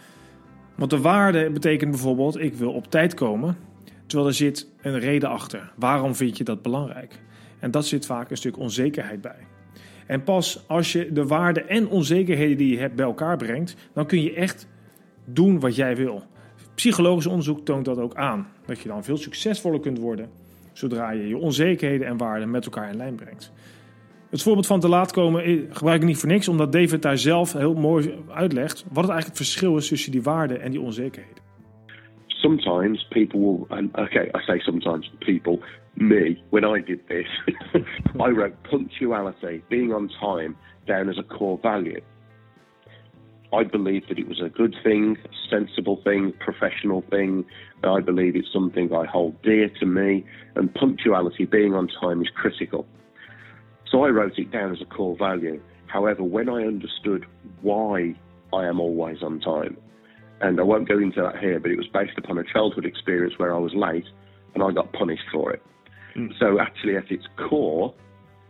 Want 0.76 0.90
de 0.90 1.00
waarde 1.00 1.50
betekent 1.50 1.92
bijvoorbeeld: 1.92 2.40
ik 2.40 2.54
wil 2.54 2.72
op 2.72 2.92
tijd 2.92 3.14
komen, 3.14 3.58
terwijl 4.08 4.30
er 4.30 4.36
zit 4.36 4.68
een 4.82 5.00
reden 5.00 5.30
achter. 5.30 5.72
Waarom 5.76 6.16
vind 6.16 6.38
je 6.38 6.44
dat 6.44 6.62
belangrijk? 6.62 7.20
En 7.60 7.72
dat 7.72 7.86
zit 7.86 8.06
vaak 8.06 8.30
een 8.30 8.38
stuk 8.38 8.58
onzekerheid 8.58 9.22
bij. 9.22 9.48
En 10.06 10.24
pas 10.24 10.64
als 10.68 10.92
je 10.92 11.12
de 11.12 11.26
waarden 11.26 11.70
en 11.70 11.88
onzekerheden 11.88 12.58
die 12.58 12.72
je 12.72 12.80
hebt 12.80 12.96
bij 12.96 13.06
elkaar 13.06 13.38
brengt, 13.38 13.76
dan 13.94 14.06
kun 14.06 14.22
je 14.22 14.34
echt 14.34 14.68
doen 15.26 15.60
wat 15.60 15.76
jij 15.76 15.96
wil. 15.96 16.24
Psychologisch 16.76 17.26
onderzoek 17.26 17.66
toont 17.66 17.86
dat 17.86 17.98
ook 17.98 18.16
aan. 18.16 18.48
Dat 18.66 18.80
je 18.80 18.88
dan 18.88 19.04
veel 19.04 19.18
succesvoller 19.18 19.80
kunt 19.80 20.00
worden 20.00 20.30
zodra 20.78 21.12
je 21.12 21.28
je 21.28 21.38
onzekerheden 21.38 22.08
en 22.08 22.18
waarden 22.18 22.52
met 22.52 22.66
elkaar 22.66 22.90
in 22.90 22.98
lijn 22.98 23.16
brengt. 23.16 23.52
Het 24.30 24.42
voorbeeld 24.42 24.68
van 24.68 24.80
te 24.80 24.88
laat 24.88 25.12
komen 25.12 25.44
eh, 25.44 25.60
gebruik 25.70 26.02
ik 26.02 26.08
niet 26.08 26.18
voor 26.18 26.30
niks, 26.30 26.48
omdat 26.48 26.72
David 26.72 27.02
daar 27.02 27.18
zelf 27.18 27.54
heel 27.54 27.74
mooi 27.74 28.14
uitlegt 28.30 28.86
wat 28.88 29.04
het 29.04 29.12
eigenlijk 29.12 29.28
het 29.28 29.48
verschil 29.48 29.78
is 29.78 29.88
tussen 29.88 30.12
die 30.12 30.22
waarden 30.22 30.62
en 30.62 30.72
die 30.72 30.82
onzekerheden. 30.82 31.47
Sometimes 32.42 33.04
people 33.12 33.40
will, 33.40 33.68
and 33.72 33.94
okay, 33.96 34.30
I 34.34 34.40
say 34.48 34.62
sometimes 34.66 35.10
people, 35.22 35.62
me, 35.96 36.44
when 36.52 36.64
I 36.64 36.80
did 36.80 37.00
this, 37.08 37.28
I 38.20 38.28
wrote 38.30 38.56
punctuality, 38.64 39.64
being 39.70 39.92
on 39.94 40.10
time, 40.20 40.56
down 40.88 41.10
as 41.10 41.18
a 41.18 41.24
core 41.24 41.60
value. 41.62 42.02
I 43.54 43.64
believe 43.64 44.08
that 44.10 44.20
it 44.20 44.28
was 44.28 44.42
a 44.42 44.50
good 44.50 44.76
thing, 44.84 45.18
sensible 45.50 46.02
thing, 46.04 46.34
professional 46.40 47.04
thing. 47.10 47.46
I 47.84 48.02
believe 48.02 48.36
it's 48.36 48.52
something 48.52 48.94
I 48.94 49.06
hold 49.06 49.42
dear 49.42 49.70
to 49.80 49.86
me, 49.86 50.26
and 50.56 50.74
punctuality, 50.74 51.46
being 51.46 51.74
on 51.74 51.88
time, 52.02 52.22
is 52.22 52.30
critical. 52.36 52.86
So 53.90 54.04
I 54.04 54.10
wrote 54.10 54.38
it 54.38 54.52
down 54.52 54.74
as 54.74 54.82
a 54.82 54.86
core 54.86 55.16
value. 55.18 55.62
However, 55.88 56.24
when 56.24 56.50
I 56.50 56.64
understood 56.64 57.26
why 57.62 58.16
I 58.54 58.66
am 58.66 58.82
always 58.82 59.24
on 59.24 59.40
time, 59.40 59.78
and 60.42 60.60
I 60.60 60.64
won't 60.64 60.88
go 60.88 61.00
into 61.00 61.22
that 61.22 61.38
here, 61.40 61.60
but 61.60 61.72
it 61.72 61.78
was 61.78 61.88
based 61.88 62.18
upon 62.18 62.38
a 62.38 62.44
childhood 62.44 62.86
experience 62.86 63.38
where 63.40 63.54
I 63.54 63.60
was 63.60 63.74
late 63.74 64.08
and 64.54 64.64
I 64.64 64.72
got 64.72 64.92
punished 64.92 65.28
for 65.32 65.54
it. 65.54 65.62
Mm. 66.16 66.38
So 66.40 66.60
actually, 66.60 66.96
at 66.98 67.12
its 67.12 67.28
core, 67.50 67.94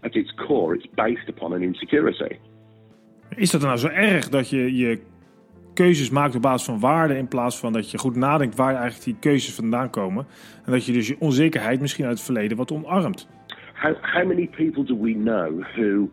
at 0.03 0.15
its 0.15 0.31
core, 0.47 0.75
it's 0.75 0.87
based 0.95 1.27
upon 1.29 1.53
an 1.53 1.63
insecurity. 1.63 2.39
Is 3.35 3.51
dat 3.51 3.61
nou 3.61 3.77
zo 3.77 3.87
erg 3.87 4.29
dat 4.29 4.49
je 4.49 4.75
je 4.75 4.99
keuzes 5.73 6.09
maakt 6.09 6.35
op 6.35 6.41
basis 6.41 6.67
van 6.67 6.79
waarden 6.79 7.17
in 7.17 7.27
plaats 7.27 7.59
van 7.59 7.73
dat 7.73 7.91
je 7.91 7.97
goed 7.97 8.15
nadenkt 8.15 8.55
waar 8.55 8.75
eigenlijk 8.75 9.03
die 9.03 9.15
keuzes 9.19 9.55
vandaan 9.55 9.89
komen 9.89 10.25
en 10.65 10.71
dat 10.71 10.85
je 10.85 10.93
dus 10.93 11.07
je 11.07 11.15
onzekerheid 11.19 11.79
misschien 11.81 12.05
uit 12.05 12.13
het 12.13 12.23
verleden 12.23 12.57
wat 12.57 12.71
omarmt? 12.71 13.27
How, 13.73 13.95
how 14.01 14.27
many 14.27 14.47
people 14.47 14.83
do 14.83 15.01
we 15.01 15.13
know 15.13 15.63
who 15.75 16.09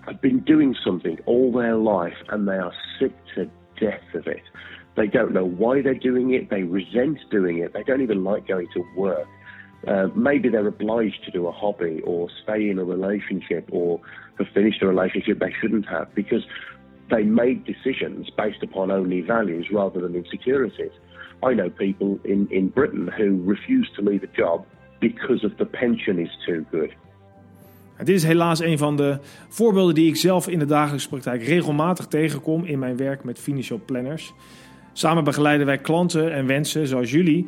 have 0.00 0.18
been 0.20 0.40
doing 0.44 0.76
something 0.76 1.20
all 1.24 1.52
their 1.52 1.76
life 1.76 2.22
and 2.26 2.46
they 2.46 2.58
are 2.58 2.74
sick 2.98 3.12
to 3.34 3.44
death 3.74 4.14
of 4.14 4.26
it? 4.26 4.42
They 4.96 5.06
don't 5.06 5.32
know 5.32 5.44
why 5.44 5.82
they're 5.82 5.94
doing 5.94 6.32
it. 6.32 6.50
They 6.50 6.62
resent 6.62 7.18
doing 7.30 7.58
it. 7.58 7.72
They 7.72 7.82
don't 7.82 8.00
even 8.00 8.22
like 8.24 8.46
going 8.46 8.68
to 8.74 8.84
work. 8.96 9.26
Uh, 9.86 10.08
maybe 10.14 10.48
they're 10.48 10.66
obliged 10.66 11.24
to 11.24 11.30
do 11.30 11.46
a 11.46 11.52
hobby 11.52 12.00
or 12.04 12.28
stay 12.42 12.70
in 12.70 12.78
a 12.78 12.84
relationship 12.84 13.68
or 13.70 14.00
have 14.38 14.46
finished 14.54 14.82
a 14.82 14.86
relationship 14.86 15.38
they 15.40 15.52
shouldn't 15.60 15.86
have 15.86 16.14
because 16.14 16.46
they 17.10 17.22
made 17.22 17.64
decisions 17.64 18.30
based 18.30 18.62
upon 18.62 18.90
only 18.90 19.20
values 19.20 19.66
rather 19.70 20.00
than 20.00 20.14
insecurities. 20.14 20.92
I 21.42 21.52
know 21.52 21.68
people 21.68 22.18
in, 22.24 22.48
in 22.50 22.68
Britain 22.68 23.08
who 23.08 23.42
refuse 23.44 23.90
to 23.96 24.02
leave 24.02 24.22
a 24.22 24.36
job 24.36 24.64
because 25.00 25.44
of 25.44 25.56
the 25.58 25.66
pension 25.66 26.18
is 26.18 26.30
too 26.46 26.64
good. 26.70 26.92
Dit 27.98 28.08
is 28.08 28.24
helaas 28.24 28.60
een 28.60 28.78
van 28.78 28.96
de 28.96 29.18
voorbeelden 29.48 29.94
die 29.94 30.08
ik 30.08 30.16
zelf 30.16 30.48
in 30.48 30.58
de 30.58 30.64
dagelijkse 30.64 31.08
praktijk 31.08 31.42
regelmatig 31.42 32.06
tegenkom 32.06 32.64
in 32.64 32.78
mijn 32.78 32.96
werk 32.96 33.24
met 33.24 33.38
financial 33.38 33.80
planners. 33.86 34.34
Samen 34.96 35.24
begeleiden 35.24 35.66
wij 35.66 35.78
klanten 35.78 36.32
en 36.32 36.46
wensen 36.46 36.86
zoals 36.86 37.10
jullie 37.10 37.46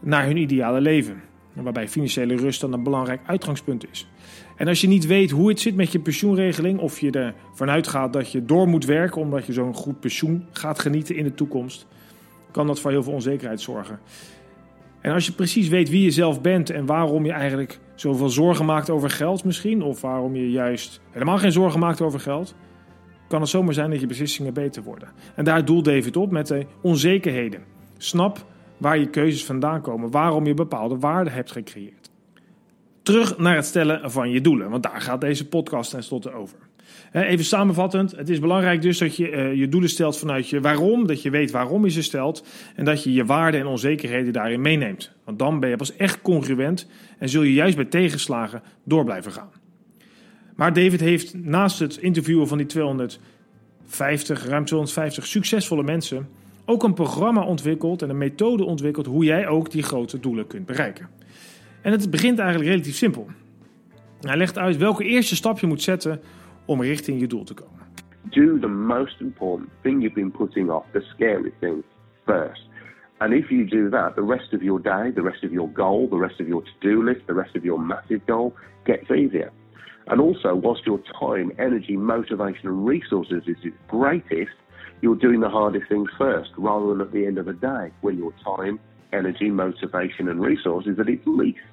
naar 0.00 0.26
hun 0.26 0.36
ideale 0.36 0.80
leven 0.80 1.22
waarbij 1.62 1.88
financiële 1.88 2.36
rust 2.36 2.60
dan 2.60 2.72
een 2.72 2.82
belangrijk 2.82 3.20
uitgangspunt 3.26 3.90
is. 3.90 4.08
En 4.56 4.68
als 4.68 4.80
je 4.80 4.88
niet 4.88 5.06
weet 5.06 5.30
hoe 5.30 5.48
het 5.48 5.60
zit 5.60 5.74
met 5.74 5.92
je 5.92 5.98
pensioenregeling, 5.98 6.78
of 6.78 7.00
je 7.00 7.10
ervan 7.10 7.70
uitgaat 7.70 8.12
dat 8.12 8.32
je 8.32 8.44
door 8.44 8.68
moet 8.68 8.84
werken 8.84 9.20
omdat 9.20 9.46
je 9.46 9.52
zo'n 9.52 9.74
goed 9.74 10.00
pensioen 10.00 10.46
gaat 10.50 10.78
genieten 10.78 11.16
in 11.16 11.24
de 11.24 11.34
toekomst, 11.34 11.86
kan 12.50 12.66
dat 12.66 12.80
voor 12.80 12.90
heel 12.90 13.02
veel 13.02 13.12
onzekerheid 13.12 13.60
zorgen. 13.60 13.98
En 15.00 15.12
als 15.12 15.26
je 15.26 15.32
precies 15.32 15.68
weet 15.68 15.88
wie 15.88 16.02
je 16.02 16.10
zelf 16.10 16.40
bent 16.40 16.70
en 16.70 16.86
waarom 16.86 17.24
je 17.24 17.32
eigenlijk 17.32 17.78
zoveel 17.94 18.28
zorgen 18.28 18.64
maakt 18.64 18.90
over 18.90 19.10
geld 19.10 19.44
misschien, 19.44 19.82
of 19.82 20.00
waarom 20.00 20.36
je 20.36 20.50
juist 20.50 21.00
helemaal 21.10 21.38
geen 21.38 21.52
zorgen 21.52 21.80
maakt 21.80 22.00
over 22.00 22.20
geld, 22.20 22.54
kan 23.34 23.42
het 23.42 23.52
zomaar 23.52 23.74
zijn 23.74 23.90
dat 23.90 24.00
je 24.00 24.06
beslissingen 24.06 24.54
beter 24.54 24.82
worden. 24.82 25.08
En 25.34 25.44
daar 25.44 25.64
doelt 25.64 25.84
David 25.84 26.16
op 26.16 26.30
met 26.30 26.46
de 26.46 26.66
onzekerheden. 26.80 27.60
Snap 27.98 28.46
waar 28.76 28.98
je 28.98 29.10
keuzes 29.10 29.44
vandaan 29.44 29.80
komen, 29.80 30.10
waarom 30.10 30.46
je 30.46 30.54
bepaalde 30.54 30.98
waarden 30.98 31.32
hebt 31.32 31.52
gecreëerd. 31.52 32.10
Terug 33.02 33.38
naar 33.38 33.56
het 33.56 33.64
stellen 33.64 34.10
van 34.10 34.30
je 34.30 34.40
doelen, 34.40 34.70
want 34.70 34.82
daar 34.82 35.00
gaat 35.00 35.20
deze 35.20 35.48
podcast 35.48 35.90
tenslotte 35.90 36.32
over. 36.32 36.58
Even 37.12 37.44
samenvattend, 37.44 38.16
het 38.16 38.28
is 38.28 38.38
belangrijk 38.38 38.82
dus 38.82 38.98
dat 38.98 39.16
je 39.16 39.30
uh, 39.30 39.54
je 39.54 39.68
doelen 39.68 39.90
stelt 39.90 40.18
vanuit 40.18 40.48
je 40.48 40.60
waarom, 40.60 41.06
dat 41.06 41.22
je 41.22 41.30
weet 41.30 41.50
waarom 41.50 41.84
je 41.84 41.90
ze 41.90 42.02
stelt 42.02 42.46
en 42.74 42.84
dat 42.84 43.02
je 43.02 43.12
je 43.12 43.24
waarden 43.24 43.60
en 43.60 43.66
onzekerheden 43.66 44.32
daarin 44.32 44.60
meeneemt. 44.60 45.12
Want 45.24 45.38
dan 45.38 45.60
ben 45.60 45.70
je 45.70 45.76
pas 45.76 45.96
echt 45.96 46.22
congruent 46.22 46.88
en 47.18 47.28
zul 47.28 47.42
je 47.42 47.52
juist 47.52 47.76
bij 47.76 47.84
tegenslagen 47.84 48.62
door 48.84 49.04
blijven 49.04 49.32
gaan. 49.32 49.63
Maar 50.56 50.72
David 50.72 51.00
heeft 51.00 51.44
naast 51.44 51.78
het 51.78 51.96
interviewen 51.96 52.48
van 52.48 52.58
die 52.58 52.66
250, 52.66 54.46
ruim 54.46 54.64
250 54.64 55.26
succesvolle 55.26 55.82
mensen 55.82 56.28
ook 56.64 56.82
een 56.82 56.94
programma 56.94 57.44
ontwikkeld 57.44 58.02
en 58.02 58.10
een 58.10 58.18
methode 58.18 58.64
ontwikkeld 58.64 59.06
hoe 59.06 59.24
jij 59.24 59.48
ook 59.48 59.70
die 59.70 59.82
grote 59.82 60.20
doelen 60.20 60.46
kunt 60.46 60.66
bereiken. 60.66 61.08
En 61.82 61.92
het 61.92 62.10
begint 62.10 62.38
eigenlijk 62.38 62.70
relatief 62.70 62.94
simpel. 62.94 63.28
Hij 64.20 64.36
legt 64.36 64.58
uit 64.58 64.76
welke 64.76 65.04
eerste 65.04 65.36
stap 65.36 65.58
je 65.58 65.66
moet 65.66 65.82
zetten 65.82 66.20
om 66.64 66.82
richting 66.82 67.20
je 67.20 67.26
doel 67.26 67.44
te 67.44 67.54
komen. 67.54 67.82
Do 68.22 68.58
the 68.58 68.68
most 68.68 69.20
important 69.20 69.68
thing 69.82 70.00
you've 70.00 70.14
been 70.14 70.30
putting 70.30 70.70
off, 70.70 70.84
the 70.92 71.00
scary 71.00 71.52
thing, 71.60 71.82
first. 72.24 72.68
And 73.16 73.32
if 73.32 73.48
you 73.48 73.66
do 73.66 73.88
that, 73.88 74.14
the 74.14 74.24
rest 74.26 74.52
of 74.52 74.62
your 74.62 74.82
day, 74.82 75.12
the 75.14 75.22
rest 75.22 75.44
of 75.44 75.50
your 75.50 75.70
goal, 75.74 76.08
the 76.08 76.18
rest 76.18 76.40
of 76.40 76.46
your 76.46 76.62
to-do 76.62 77.02
list, 77.02 77.20
the 77.26 77.34
rest 77.34 77.56
of 77.56 77.64
your 77.64 77.80
massive 77.80 78.20
goal 78.26 78.52
gets 78.84 79.10
easier. 79.10 79.50
And 80.06 80.20
also, 80.20 80.54
whilst 80.54 80.84
your 80.86 81.00
time, 81.20 81.52
energy, 81.58 81.96
motivation, 81.96 82.68
and 82.68 82.88
resources 82.88 83.42
is 83.46 83.56
its 83.62 83.76
greatest, 83.86 84.56
you're 85.00 85.18
doing 85.18 85.40
the 85.40 85.48
hardest 85.48 85.88
things 85.88 86.10
first, 86.18 86.50
rather 86.56 86.86
than 86.86 87.00
at 87.00 87.12
the 87.12 87.26
end 87.26 87.38
of 87.38 87.44
the 87.44 87.56
day, 87.60 87.90
when 88.00 88.16
your 88.16 88.32
time, 88.56 88.78
energy, 89.10 89.50
motivation, 89.50 90.28
and 90.28 90.44
resources 90.44 90.98
at 90.98 91.08
its 91.08 91.26
least. 91.26 91.64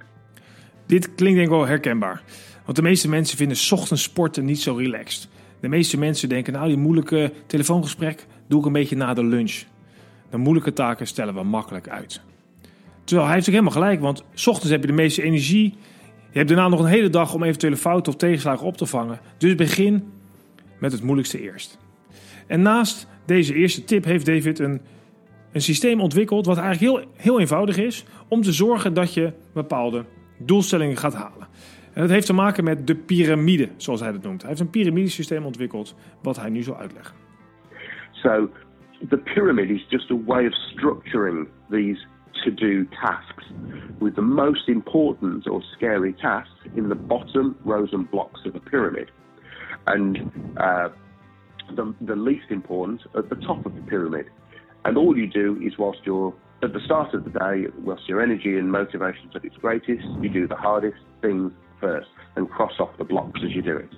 Dit 0.86 1.16
klinkt 1.16 1.38
denk 1.38 1.50
ik 1.50 1.56
wel 1.56 1.68
herkenbaar. 1.68 2.22
Want 2.66 2.78
de 2.78 2.82
meeste 2.82 3.10
mensen 3.10 3.38
vinden 3.38 3.58
ochtends 3.72 4.04
sporten 4.04 4.46
niet 4.46 4.62
zo 4.62 4.76
relaxed. 4.76 5.30
De 5.60 5.68
meeste 5.68 5.98
mensen 5.98 6.30
denken, 6.30 6.54
nou 6.54 6.68
die 6.68 6.78
moeilijke 6.78 7.32
telefoongesprek 7.46 8.26
doe 8.48 8.60
ik 8.60 8.66
een 8.66 8.72
beetje 8.72 8.96
na 8.96 9.14
de 9.14 9.24
lunch. 9.24 9.64
De 10.30 10.38
moeilijke 10.38 10.74
taken 10.74 11.08
stellen 11.08 11.34
we 11.34 11.44
makkelijk 11.44 11.90
uit. 11.90 12.22
Terwijl 13.04 13.28
hij 13.28 13.36
heeft 13.36 13.48
ook 13.48 13.54
helemaal 13.54 13.82
gelijk, 13.82 14.00
want 14.00 14.24
ochtends 14.46 14.70
heb 14.70 14.82
je 14.82 14.88
de 14.88 14.94
meeste 14.94 15.24
energie. 15.24 15.76
Je 16.32 16.38
hebt 16.38 16.50
daarna 16.50 16.68
nog 16.68 16.80
een 16.80 16.86
hele 16.86 17.10
dag 17.10 17.34
om 17.34 17.44
eventuele 17.44 17.78
fouten 17.78 18.14
of 18.14 18.20
tegenslagen 18.20 18.66
op 18.66 18.78
te 18.78 18.86
vangen. 18.86 19.20
Dus 19.38 19.56
begin 19.56 20.12
met 20.80 20.92
het 20.92 21.04
moeilijkste 21.04 21.42
eerst. 21.42 21.80
En 22.48 22.62
naast 22.62 23.08
deze 23.26 23.54
eerste 23.54 23.84
tip 23.84 24.04
heeft 24.04 24.26
David 24.26 24.60
een, 24.60 24.82
een 25.52 25.62
systeem 25.62 26.02
ontwikkeld 26.02 26.46
wat 26.46 26.58
eigenlijk 26.58 26.94
heel, 26.94 27.12
heel 27.16 27.40
eenvoudig 27.40 27.78
is 27.78 28.06
om 28.28 28.42
te 28.42 28.52
zorgen 28.52 28.94
dat 28.94 29.14
je 29.14 29.34
bepaalde 29.54 30.06
doelstellingen 30.38 30.98
gaat 30.98 31.14
halen. 31.14 31.48
En 31.94 32.02
dat 32.02 32.10
heeft 32.10 32.26
te 32.26 32.34
maken 32.34 32.64
met 32.64 32.88
de 32.88 32.96
piramide, 32.96 33.70
zoals 33.78 34.00
hij 34.00 34.12
dat 34.12 34.24
noemt. 34.24 34.42
Hij 34.42 34.50
heeft 34.50 34.62
een 34.62 34.70
piramidesysteem 34.70 35.46
ontwikkeld, 35.46 35.96
wat 36.22 36.40
hij 36.40 36.50
nu 36.50 36.62
zal 36.62 36.78
uitleggen. 36.78 37.16
So, 38.12 38.50
the 39.10 39.18
pyramid 39.18 39.70
is 39.70 39.86
just 39.90 40.12
a 40.12 40.18
way 40.26 40.48
of 40.48 40.54
structuring 40.54 41.48
these 41.70 42.06
to-do 42.43 42.86
tasks, 42.86 43.45
with 44.00 44.15
the 44.15 44.21
most 44.21 44.67
important 44.67 45.48
or 45.48 45.62
scary 45.75 46.13
tasks 46.13 46.51
in 46.75 46.89
the 46.89 46.95
bottom 46.95 47.57
rows 47.65 47.89
and 47.91 48.10
blocks 48.10 48.41
of 48.45 48.53
the 48.53 48.60
pyramid, 48.60 49.12
and 49.88 50.17
uh, 50.57 50.89
the, 51.75 51.93
the 52.01 52.15
least 52.15 52.45
important 52.50 53.01
at 53.17 53.29
the 53.29 53.36
top 53.36 53.65
of 53.65 53.75
the 53.75 53.81
pyramid. 53.81 54.25
And 54.86 54.98
all 54.98 55.17
you 55.17 55.27
do 55.27 55.62
is 55.63 55.77
whilst 55.77 56.00
you're 56.05 56.33
at 56.63 56.74
the 56.74 56.79
start 56.86 57.13
of 57.13 57.24
the 57.24 57.31
day, 57.31 57.65
whilst 57.83 58.07
your 58.07 58.21
energy 58.21 58.57
and 58.57 58.71
motivation 58.71 59.29
is 59.29 59.36
at 59.36 59.45
its 59.45 59.55
greatest, 59.57 60.05
you 60.21 60.29
do 60.29 60.48
the 60.48 60.55
hardest 60.55 60.98
things 61.21 61.51
first 61.79 62.10
and 62.36 62.50
cross 62.50 62.74
off 62.79 62.89
the 62.98 63.03
blocks 63.03 63.39
as 63.43 63.51
you 63.51 63.62
do 63.62 63.77
it. 63.77 63.89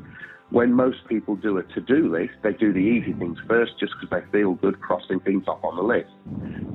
When 0.53 0.71
most 0.73 0.99
people 1.07 1.35
do 1.35 1.57
a 1.57 1.63
to 1.73 1.81
do 1.81 1.99
list, 2.17 2.35
they 2.43 2.53
do 2.53 2.71
the 2.71 2.85
easy 2.95 3.13
things 3.13 3.39
first 3.47 3.71
just 3.79 3.93
because 3.93 4.11
they 4.15 4.23
feel 4.37 4.51
good 4.53 4.77
crossing 4.81 5.19
things 5.19 5.47
off 5.47 5.63
on 5.63 5.75
the 5.75 5.87
list. 5.95 6.13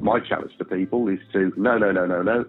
My 0.01 0.19
challenge 0.29 0.55
to 0.59 0.65
people 0.65 1.13
is 1.15 1.21
to 1.33 1.53
no, 1.57 1.79
no, 1.79 1.93
no, 1.93 2.05
no, 2.07 2.21
no, 2.23 2.45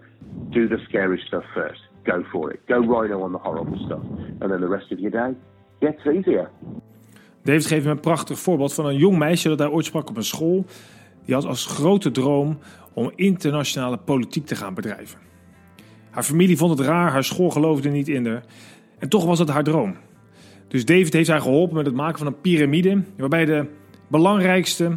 do 0.50 0.66
the 0.68 0.78
scary 0.88 1.20
stuff 1.26 1.44
first. 1.54 1.80
Go 2.02 2.24
for 2.32 2.52
it. 2.52 2.60
Go 2.66 2.78
rhino 2.80 3.22
on 3.22 3.32
the 3.32 3.38
horrible 3.38 3.78
stuff. 3.86 4.04
And 4.40 4.50
then 4.50 4.60
the 4.60 4.68
rest 4.68 4.92
of 4.92 4.98
your 4.98 5.10
day 5.10 5.34
gets 5.80 6.04
easier. 6.06 6.50
David 7.42 7.66
geeft 7.66 7.84
me 7.84 7.90
een 7.90 8.00
prachtig 8.00 8.38
voorbeeld 8.38 8.74
van 8.74 8.86
een 8.86 8.96
jong 8.96 9.18
meisje 9.18 9.48
dat 9.48 9.58
hij 9.58 9.68
ooit 9.68 9.84
sprak 9.84 10.08
op 10.08 10.16
een 10.16 10.24
school. 10.24 10.64
Die 11.24 11.34
had 11.34 11.44
als 11.44 11.66
grote 11.66 12.10
droom 12.10 12.58
om 12.92 13.12
internationale 13.14 13.96
politiek 13.96 14.46
te 14.46 14.56
gaan 14.56 14.74
bedrijven. 14.74 15.18
Haar 16.10 16.22
familie 16.22 16.56
vond 16.56 16.78
het 16.78 16.86
raar, 16.86 17.10
haar 17.10 17.24
school 17.24 17.50
geloofde 17.50 17.88
niet 17.88 18.08
in 18.08 18.26
haar. 18.26 18.42
En 18.98 19.08
toch 19.08 19.24
was 19.24 19.38
het 19.38 19.48
haar 19.48 19.64
droom. 19.64 19.96
Dus 20.70 20.84
David 20.84 21.12
heeft 21.12 21.28
haar 21.28 21.40
geholpen 21.40 21.76
met 21.76 21.86
het 21.86 21.94
maken 21.94 22.18
van 22.18 22.26
een 22.26 22.40
piramide, 22.40 23.02
waarbij 23.16 23.44
de 23.44 23.66
belangrijkste, 24.08 24.96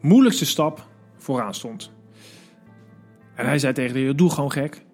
moeilijkste 0.00 0.46
stap 0.46 0.86
vooraan 1.16 1.54
stond. 1.54 1.92
En 3.34 3.46
hij 3.46 3.58
zei 3.58 3.72
tegen 3.72 4.04
haar: 4.04 4.16
Doe 4.16 4.30
gewoon 4.30 4.52
gek. 4.52 4.84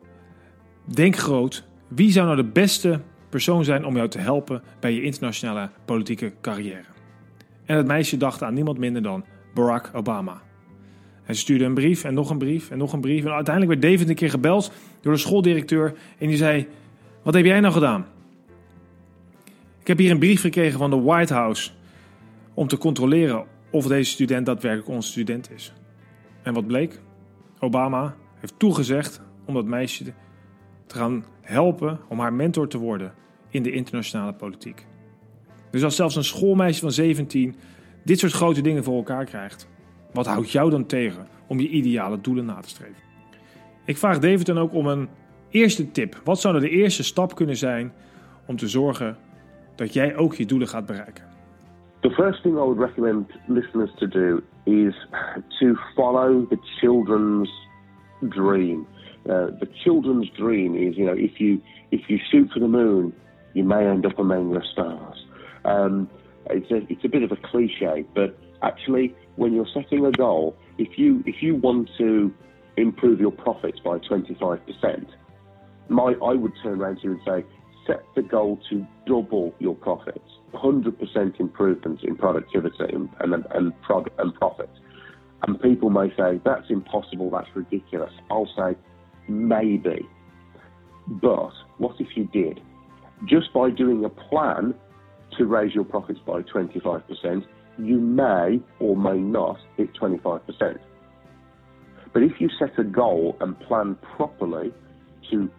Denk 0.85 1.17
groot. 1.17 1.65
Wie 1.89 2.11
zou 2.11 2.27
nou 2.27 2.37
de 2.37 2.49
beste 2.49 3.01
persoon 3.29 3.65
zijn 3.65 3.85
om 3.85 3.97
jou 3.97 4.09
te 4.09 4.19
helpen 4.19 4.63
bij 4.81 4.95
je 4.95 5.03
internationale 5.03 5.71
politieke 5.85 6.33
carrière? 6.41 6.85
En 7.65 7.77
het 7.77 7.87
meisje 7.87 8.17
dacht 8.17 8.43
aan 8.43 8.55
niemand 8.55 8.79
minder 8.79 9.03
dan 9.03 9.25
Barack 9.55 9.91
Obama. 9.95 10.43
Hij 11.23 11.35
stuurde 11.35 11.65
een 11.65 11.75
brief 11.75 12.05
en 12.05 12.15
nog 12.15 12.31
een 12.31 12.39
brief 12.39 12.71
en 12.71 12.79
nog 12.79 12.93
een 12.93 13.01
brief. 13.01 13.25
En 13.25 13.33
uiteindelijk 13.33 13.81
werd 13.81 13.93
David 13.93 14.09
een 14.09 14.15
keer 14.15 14.31
gebeld 14.31 14.73
door 15.01 15.13
de 15.13 15.19
schooldirecteur. 15.19 15.95
En 16.19 16.29
die 16.29 16.37
zei: 16.37 16.67
Wat 17.23 17.35
heb 17.35 17.45
jij 17.45 17.61
nou 17.61 17.73
gedaan? 17.73 18.07
Ik 19.91 19.97
heb 19.97 20.05
hier 20.05 20.15
een 20.15 20.21
brief 20.21 20.41
gekregen 20.41 20.79
van 20.79 20.91
de 20.91 21.01
White 21.01 21.35
House. 21.35 21.71
Om 22.55 22.69
te 22.69 22.79
controleren 22.79 23.45
of 23.71 23.87
deze 23.87 24.11
student 24.11 24.47
daadwerkelijk 24.47 24.89
onze 24.89 25.09
student 25.09 25.51
is. 25.51 25.73
En 26.43 26.55
wat 26.55 26.67
bleek? 26.67 27.01
Obama 27.59 28.17
heeft 28.35 28.59
toegezegd 28.59 29.21
om 29.45 29.55
dat 29.55 29.65
meisje 29.65 30.05
te 30.87 30.95
gaan 30.95 31.25
helpen 31.41 32.01
om 32.09 32.21
haar 32.21 32.33
mentor 32.33 32.69
te 32.69 32.79
worden 32.79 33.13
in 33.49 33.63
de 33.63 33.73
internationale 33.73 34.33
politiek. 34.33 34.87
Dus 35.71 35.85
als 35.85 35.97
zelfs 35.97 36.17
een 36.17 36.25
schoolmeisje 36.25 36.81
van 36.81 36.93
17 36.93 37.55
dit 38.05 38.19
soort 38.19 38.33
grote 38.33 38.61
dingen 38.61 38.85
voor 38.85 38.97
elkaar 38.97 39.25
krijgt, 39.25 39.69
wat 40.13 40.27
houdt 40.27 40.51
jou 40.51 40.71
dan 40.71 40.87
tegen 40.87 41.27
om 41.47 41.61
je 41.61 41.69
ideale 41.69 42.21
doelen 42.21 42.45
na 42.45 42.61
te 42.61 42.69
streven? 42.69 43.03
Ik 43.85 43.99
vraag 43.99 44.19
David 44.19 44.47
dan 44.47 44.59
ook 44.59 44.75
om 44.75 44.87
een 44.87 45.09
eerste 45.49 45.91
tip. 45.91 46.21
Wat 46.25 46.41
zou 46.41 46.55
nou 46.55 46.67
de 46.67 46.77
eerste 46.77 47.03
stap 47.03 47.35
kunnen 47.35 47.57
zijn 47.57 47.93
om 48.47 48.57
te 48.57 48.69
zorgen 48.69 49.17
dat 49.81 49.93
jij 49.93 50.17
ook 50.17 50.35
je 50.35 50.47
doelen 50.47 50.69
gaat 50.69 50.87
bereiken? 50.87 51.25
The 52.01 52.11
first 52.11 52.43
thing 52.43 52.55
I 52.55 52.61
would 52.61 52.79
recommend 52.79 53.31
listeners 53.47 53.91
to 53.95 54.09
do 54.09 54.41
is 54.65 54.95
to 55.59 55.75
follow 55.95 56.49
the 56.49 56.59
children's 56.81 57.51
dream. 58.29 58.87
Uh, 59.27 59.47
the 59.59 59.69
children's 59.85 60.31
dream 60.31 60.75
is, 60.75 60.97
you 60.97 61.07
know, 61.07 61.19
if 61.19 61.39
you 61.39 61.61
if 61.91 62.09
you 62.09 62.19
shoot 62.31 62.51
for 62.53 62.61
the 62.61 62.69
moon, 62.69 63.13
you 63.53 63.65
may 63.65 63.87
end 63.87 64.05
up 64.05 64.19
among 64.19 64.53
the 64.53 64.63
stars. 64.73 65.27
Um, 65.65 66.09
it's 66.51 66.71
a 66.71 66.77
it's 66.89 67.05
a 67.05 67.09
bit 67.09 67.23
of 67.23 67.33
a 67.33 67.37
cliche, 67.37 68.05
but 68.15 68.31
actually, 68.61 69.15
when 69.37 69.53
you're 69.53 69.73
setting 69.75 70.07
a 70.07 70.11
goal, 70.11 70.55
if 70.77 70.99
you 70.99 71.23
if 71.27 71.43
you 71.43 71.61
want 71.61 71.91
to 71.97 72.31
improve 72.77 73.21
your 73.21 73.33
profits 73.33 73.81
by 73.81 73.99
25%, 73.99 75.07
my 75.89 76.15
I 76.31 76.35
would 76.35 76.53
turn 76.63 76.81
around 76.81 76.97
to 76.97 77.03
you 77.03 77.11
and 77.13 77.21
say, 77.25 77.45
set 77.91 78.05
the 78.15 78.23
goal 78.23 78.59
to 78.71 78.87
double 79.07 79.55
your 79.59 79.75
profits, 79.75 80.19
100% 80.55 81.41
improvement 81.41 82.01
in 82.03 82.17
productivity 82.17 82.93
and 82.93 83.09
and 83.21 83.45
and, 83.51 83.83
prod, 83.83 84.11
and 84.19 84.35
profits. 84.35 84.79
And 85.43 85.61
people 85.61 85.91
may 85.91 86.11
say 86.17 86.41
that's 86.45 86.69
impossible, 86.71 87.31
that's 87.31 87.49
ridiculous. 87.55 88.13
I'll 88.31 88.49
say 88.57 88.77
maybe, 89.29 90.07
but 91.07 91.53
what 91.79 91.97
if 91.99 92.09
you 92.17 92.25
did? 92.33 92.61
Just 93.27 93.53
by 93.53 93.71
doing 93.71 94.05
a 94.05 94.09
plan 94.09 94.75
to 95.39 95.47
raise 95.47 95.75
your 95.75 95.85
profits 95.85 96.21
by 96.27 96.43
25%, 96.43 97.45
you 97.79 97.99
may 97.99 98.61
or 98.79 98.97
may 98.97 99.19
not 99.19 99.59
hit 99.77 99.95
25%. 99.95 100.79
But 102.13 102.23
if 102.23 102.33
you 102.41 102.49
set 102.59 102.79
a 102.79 102.85
goal 102.85 103.37
and 103.41 103.59
plan 103.61 103.97
properly 104.17 104.73
to 105.31 105.51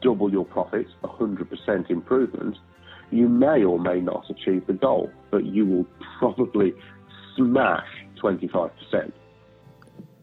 double 0.00 0.30
your 0.30 0.46
profits, 0.46 0.90
100% 1.00 1.88
improvement, 1.88 2.60
you 3.08 3.28
may 3.28 3.64
or 3.64 3.80
may 3.80 4.00
not 4.00 4.30
achieve 4.30 4.62
the 4.66 4.76
goal, 4.80 5.10
but 5.30 5.44
you 5.44 5.66
will 5.66 5.86
probably 6.18 6.74
smash 7.34 7.88
25%. 8.14 9.18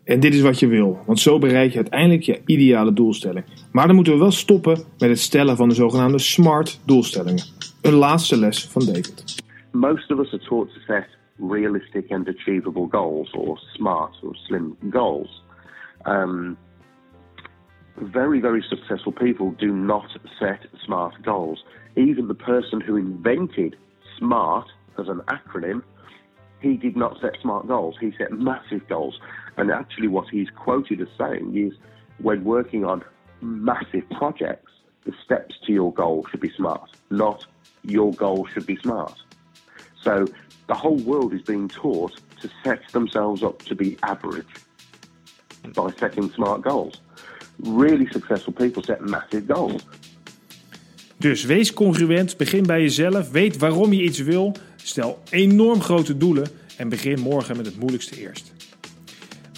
En 0.04 0.20
dit 0.20 0.34
is 0.34 0.42
wat 0.42 0.60
je 0.60 0.68
wil, 0.68 1.00
want 1.06 1.20
zo 1.20 1.40
bereik 1.40 1.72
je 1.72 1.78
uiteindelijk 1.78 2.22
je 2.22 2.42
ideale 2.46 2.94
doelstelling. 2.94 3.46
Maar 3.72 3.88
dan 3.88 3.96
moeten 3.96 4.14
we 4.14 4.20
wel 4.20 4.32
stoppen 4.32 4.78
met 4.98 5.10
het 5.10 5.20
stellen 5.20 5.56
van 5.56 5.70
de 5.70 5.76
zogenaamde 5.76 6.20
SMART 6.20 6.80
doelstellingen. 6.86 7.44
Een 7.82 7.94
laatste 7.94 8.38
les 8.38 8.68
van 8.68 8.86
David. 8.86 9.44
Most 9.72 10.12
of 10.12 10.20
us 10.20 10.34
are 10.34 10.44
taught 10.44 10.74
to 10.74 10.80
set 10.80 11.08
realistic 11.40 12.12
and 12.12 12.28
achievable 12.28 12.88
goals, 12.90 13.32
or 13.32 13.58
SMART, 13.58 14.20
or 14.24 14.36
slim 14.36 14.76
goals. 14.92 15.44
Um, 16.06 16.58
very, 17.98 18.40
very 18.40 18.64
successful 18.68 19.12
people 19.12 19.52
do 19.52 19.72
not 19.74 20.10
set 20.40 20.66
SMART 20.86 21.22
goals. 21.24 21.64
Even 21.96 22.28
the 22.28 22.36
person 22.36 22.80
who 22.82 22.96
invented 22.96 23.76
SMART 24.18 24.68
as 25.00 25.08
an 25.08 25.22
acronym, 25.28 25.84
he 26.62 26.78
did 26.78 26.96
not 26.96 27.20
set 27.22 27.38
smart 27.42 27.68
goals. 27.68 27.96
He 28.00 28.14
set 28.18 28.32
massive 28.32 28.88
goals. 28.88 29.20
And 29.58 29.72
actually, 29.72 30.08
what 30.08 30.28
he's 30.30 30.50
quoted 30.50 31.02
as 31.02 31.08
saying 31.18 31.56
is 31.56 31.74
when 32.20 32.44
working 32.44 32.86
on 32.86 33.04
massive 33.42 34.10
projects, 34.12 34.72
the 35.06 35.14
steps 35.24 35.56
to 35.66 35.74
your 35.74 35.94
goal 35.94 36.26
should 36.30 36.42
be 36.42 36.52
smart, 36.52 36.90
not 37.10 37.46
your 37.84 38.12
goal 38.14 38.48
should 38.54 38.66
be 38.66 38.78
smart. 38.78 39.14
So 40.04 40.28
the 40.68 40.74
whole 40.74 40.98
world 40.98 41.34
is 41.34 41.42
being 41.42 41.70
taught 41.70 42.20
to 42.42 42.50
set 42.64 42.88
themselves 42.90 43.44
up 43.44 43.62
to 43.64 43.76
be 43.76 43.98
average 44.04 44.48
by 45.74 45.92
setting 45.92 46.32
smart 46.32 46.62
goals. 46.62 47.02
Really 47.64 48.06
successful 48.06 48.54
people 48.54 48.84
set 48.84 49.00
massive 49.00 49.44
goals. 49.48 49.86
Dus 51.18 51.44
wees 51.44 51.74
congruent, 51.74 52.38
begin 52.38 52.64
bij 52.64 52.82
jezelf, 52.82 53.32
weet 53.32 53.58
waarom 53.58 53.94
je 53.94 54.04
iets 54.04 54.20
wil, 54.20 54.56
stel 54.76 55.20
enorm 55.30 55.82
grote 55.82 56.18
doelen 56.18 56.48
en 56.78 56.90
begin 56.90 57.20
morgen 57.20 57.58
met 57.58 57.66
het 57.66 57.80
moeilijkste 57.80 58.20
eerst. 58.20 58.54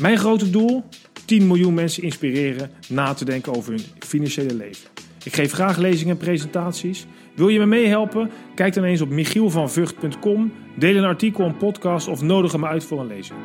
Mijn 0.02 0.18
grote 0.18 0.50
doel: 0.50 0.84
10 1.26 1.48
miljoen 1.48 1.74
mensen 1.74 2.04
inspireren 2.04 2.70
na 2.90 3.14
te 3.14 3.26
denken 3.26 3.56
over 3.56 3.74
hun 3.74 3.84
financiële 4.00 4.54
leven. 4.54 4.90
Ik 5.24 5.34
geef 5.34 5.52
graag 5.52 5.78
lezingen 5.78 6.14
en 6.14 6.22
presentaties. 6.24 7.06
Wil 7.36 7.48
je 7.48 7.60
me 7.60 7.66
meehelpen? 7.66 8.30
Kijk 8.56 8.74
dan 8.74 8.84
eens 8.84 9.02
op 9.02 9.10
michielvanvugt.com, 9.10 10.52
deel 10.76 10.96
een 10.96 11.04
artikel, 11.04 11.46
een 11.46 11.58
podcast 11.58 12.08
of 12.08 12.22
nodig 12.22 12.58
me 12.58 12.68
uit 12.68 12.84
voor 12.84 13.00
een 13.00 13.08
lezing. 13.08 13.40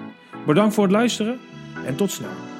Bedankt 0.46 0.74
voor 0.74 0.84
het 0.84 0.92
luisteren 0.92 1.38
en 1.86 1.96
tot 1.96 2.10
snel. 2.10 2.53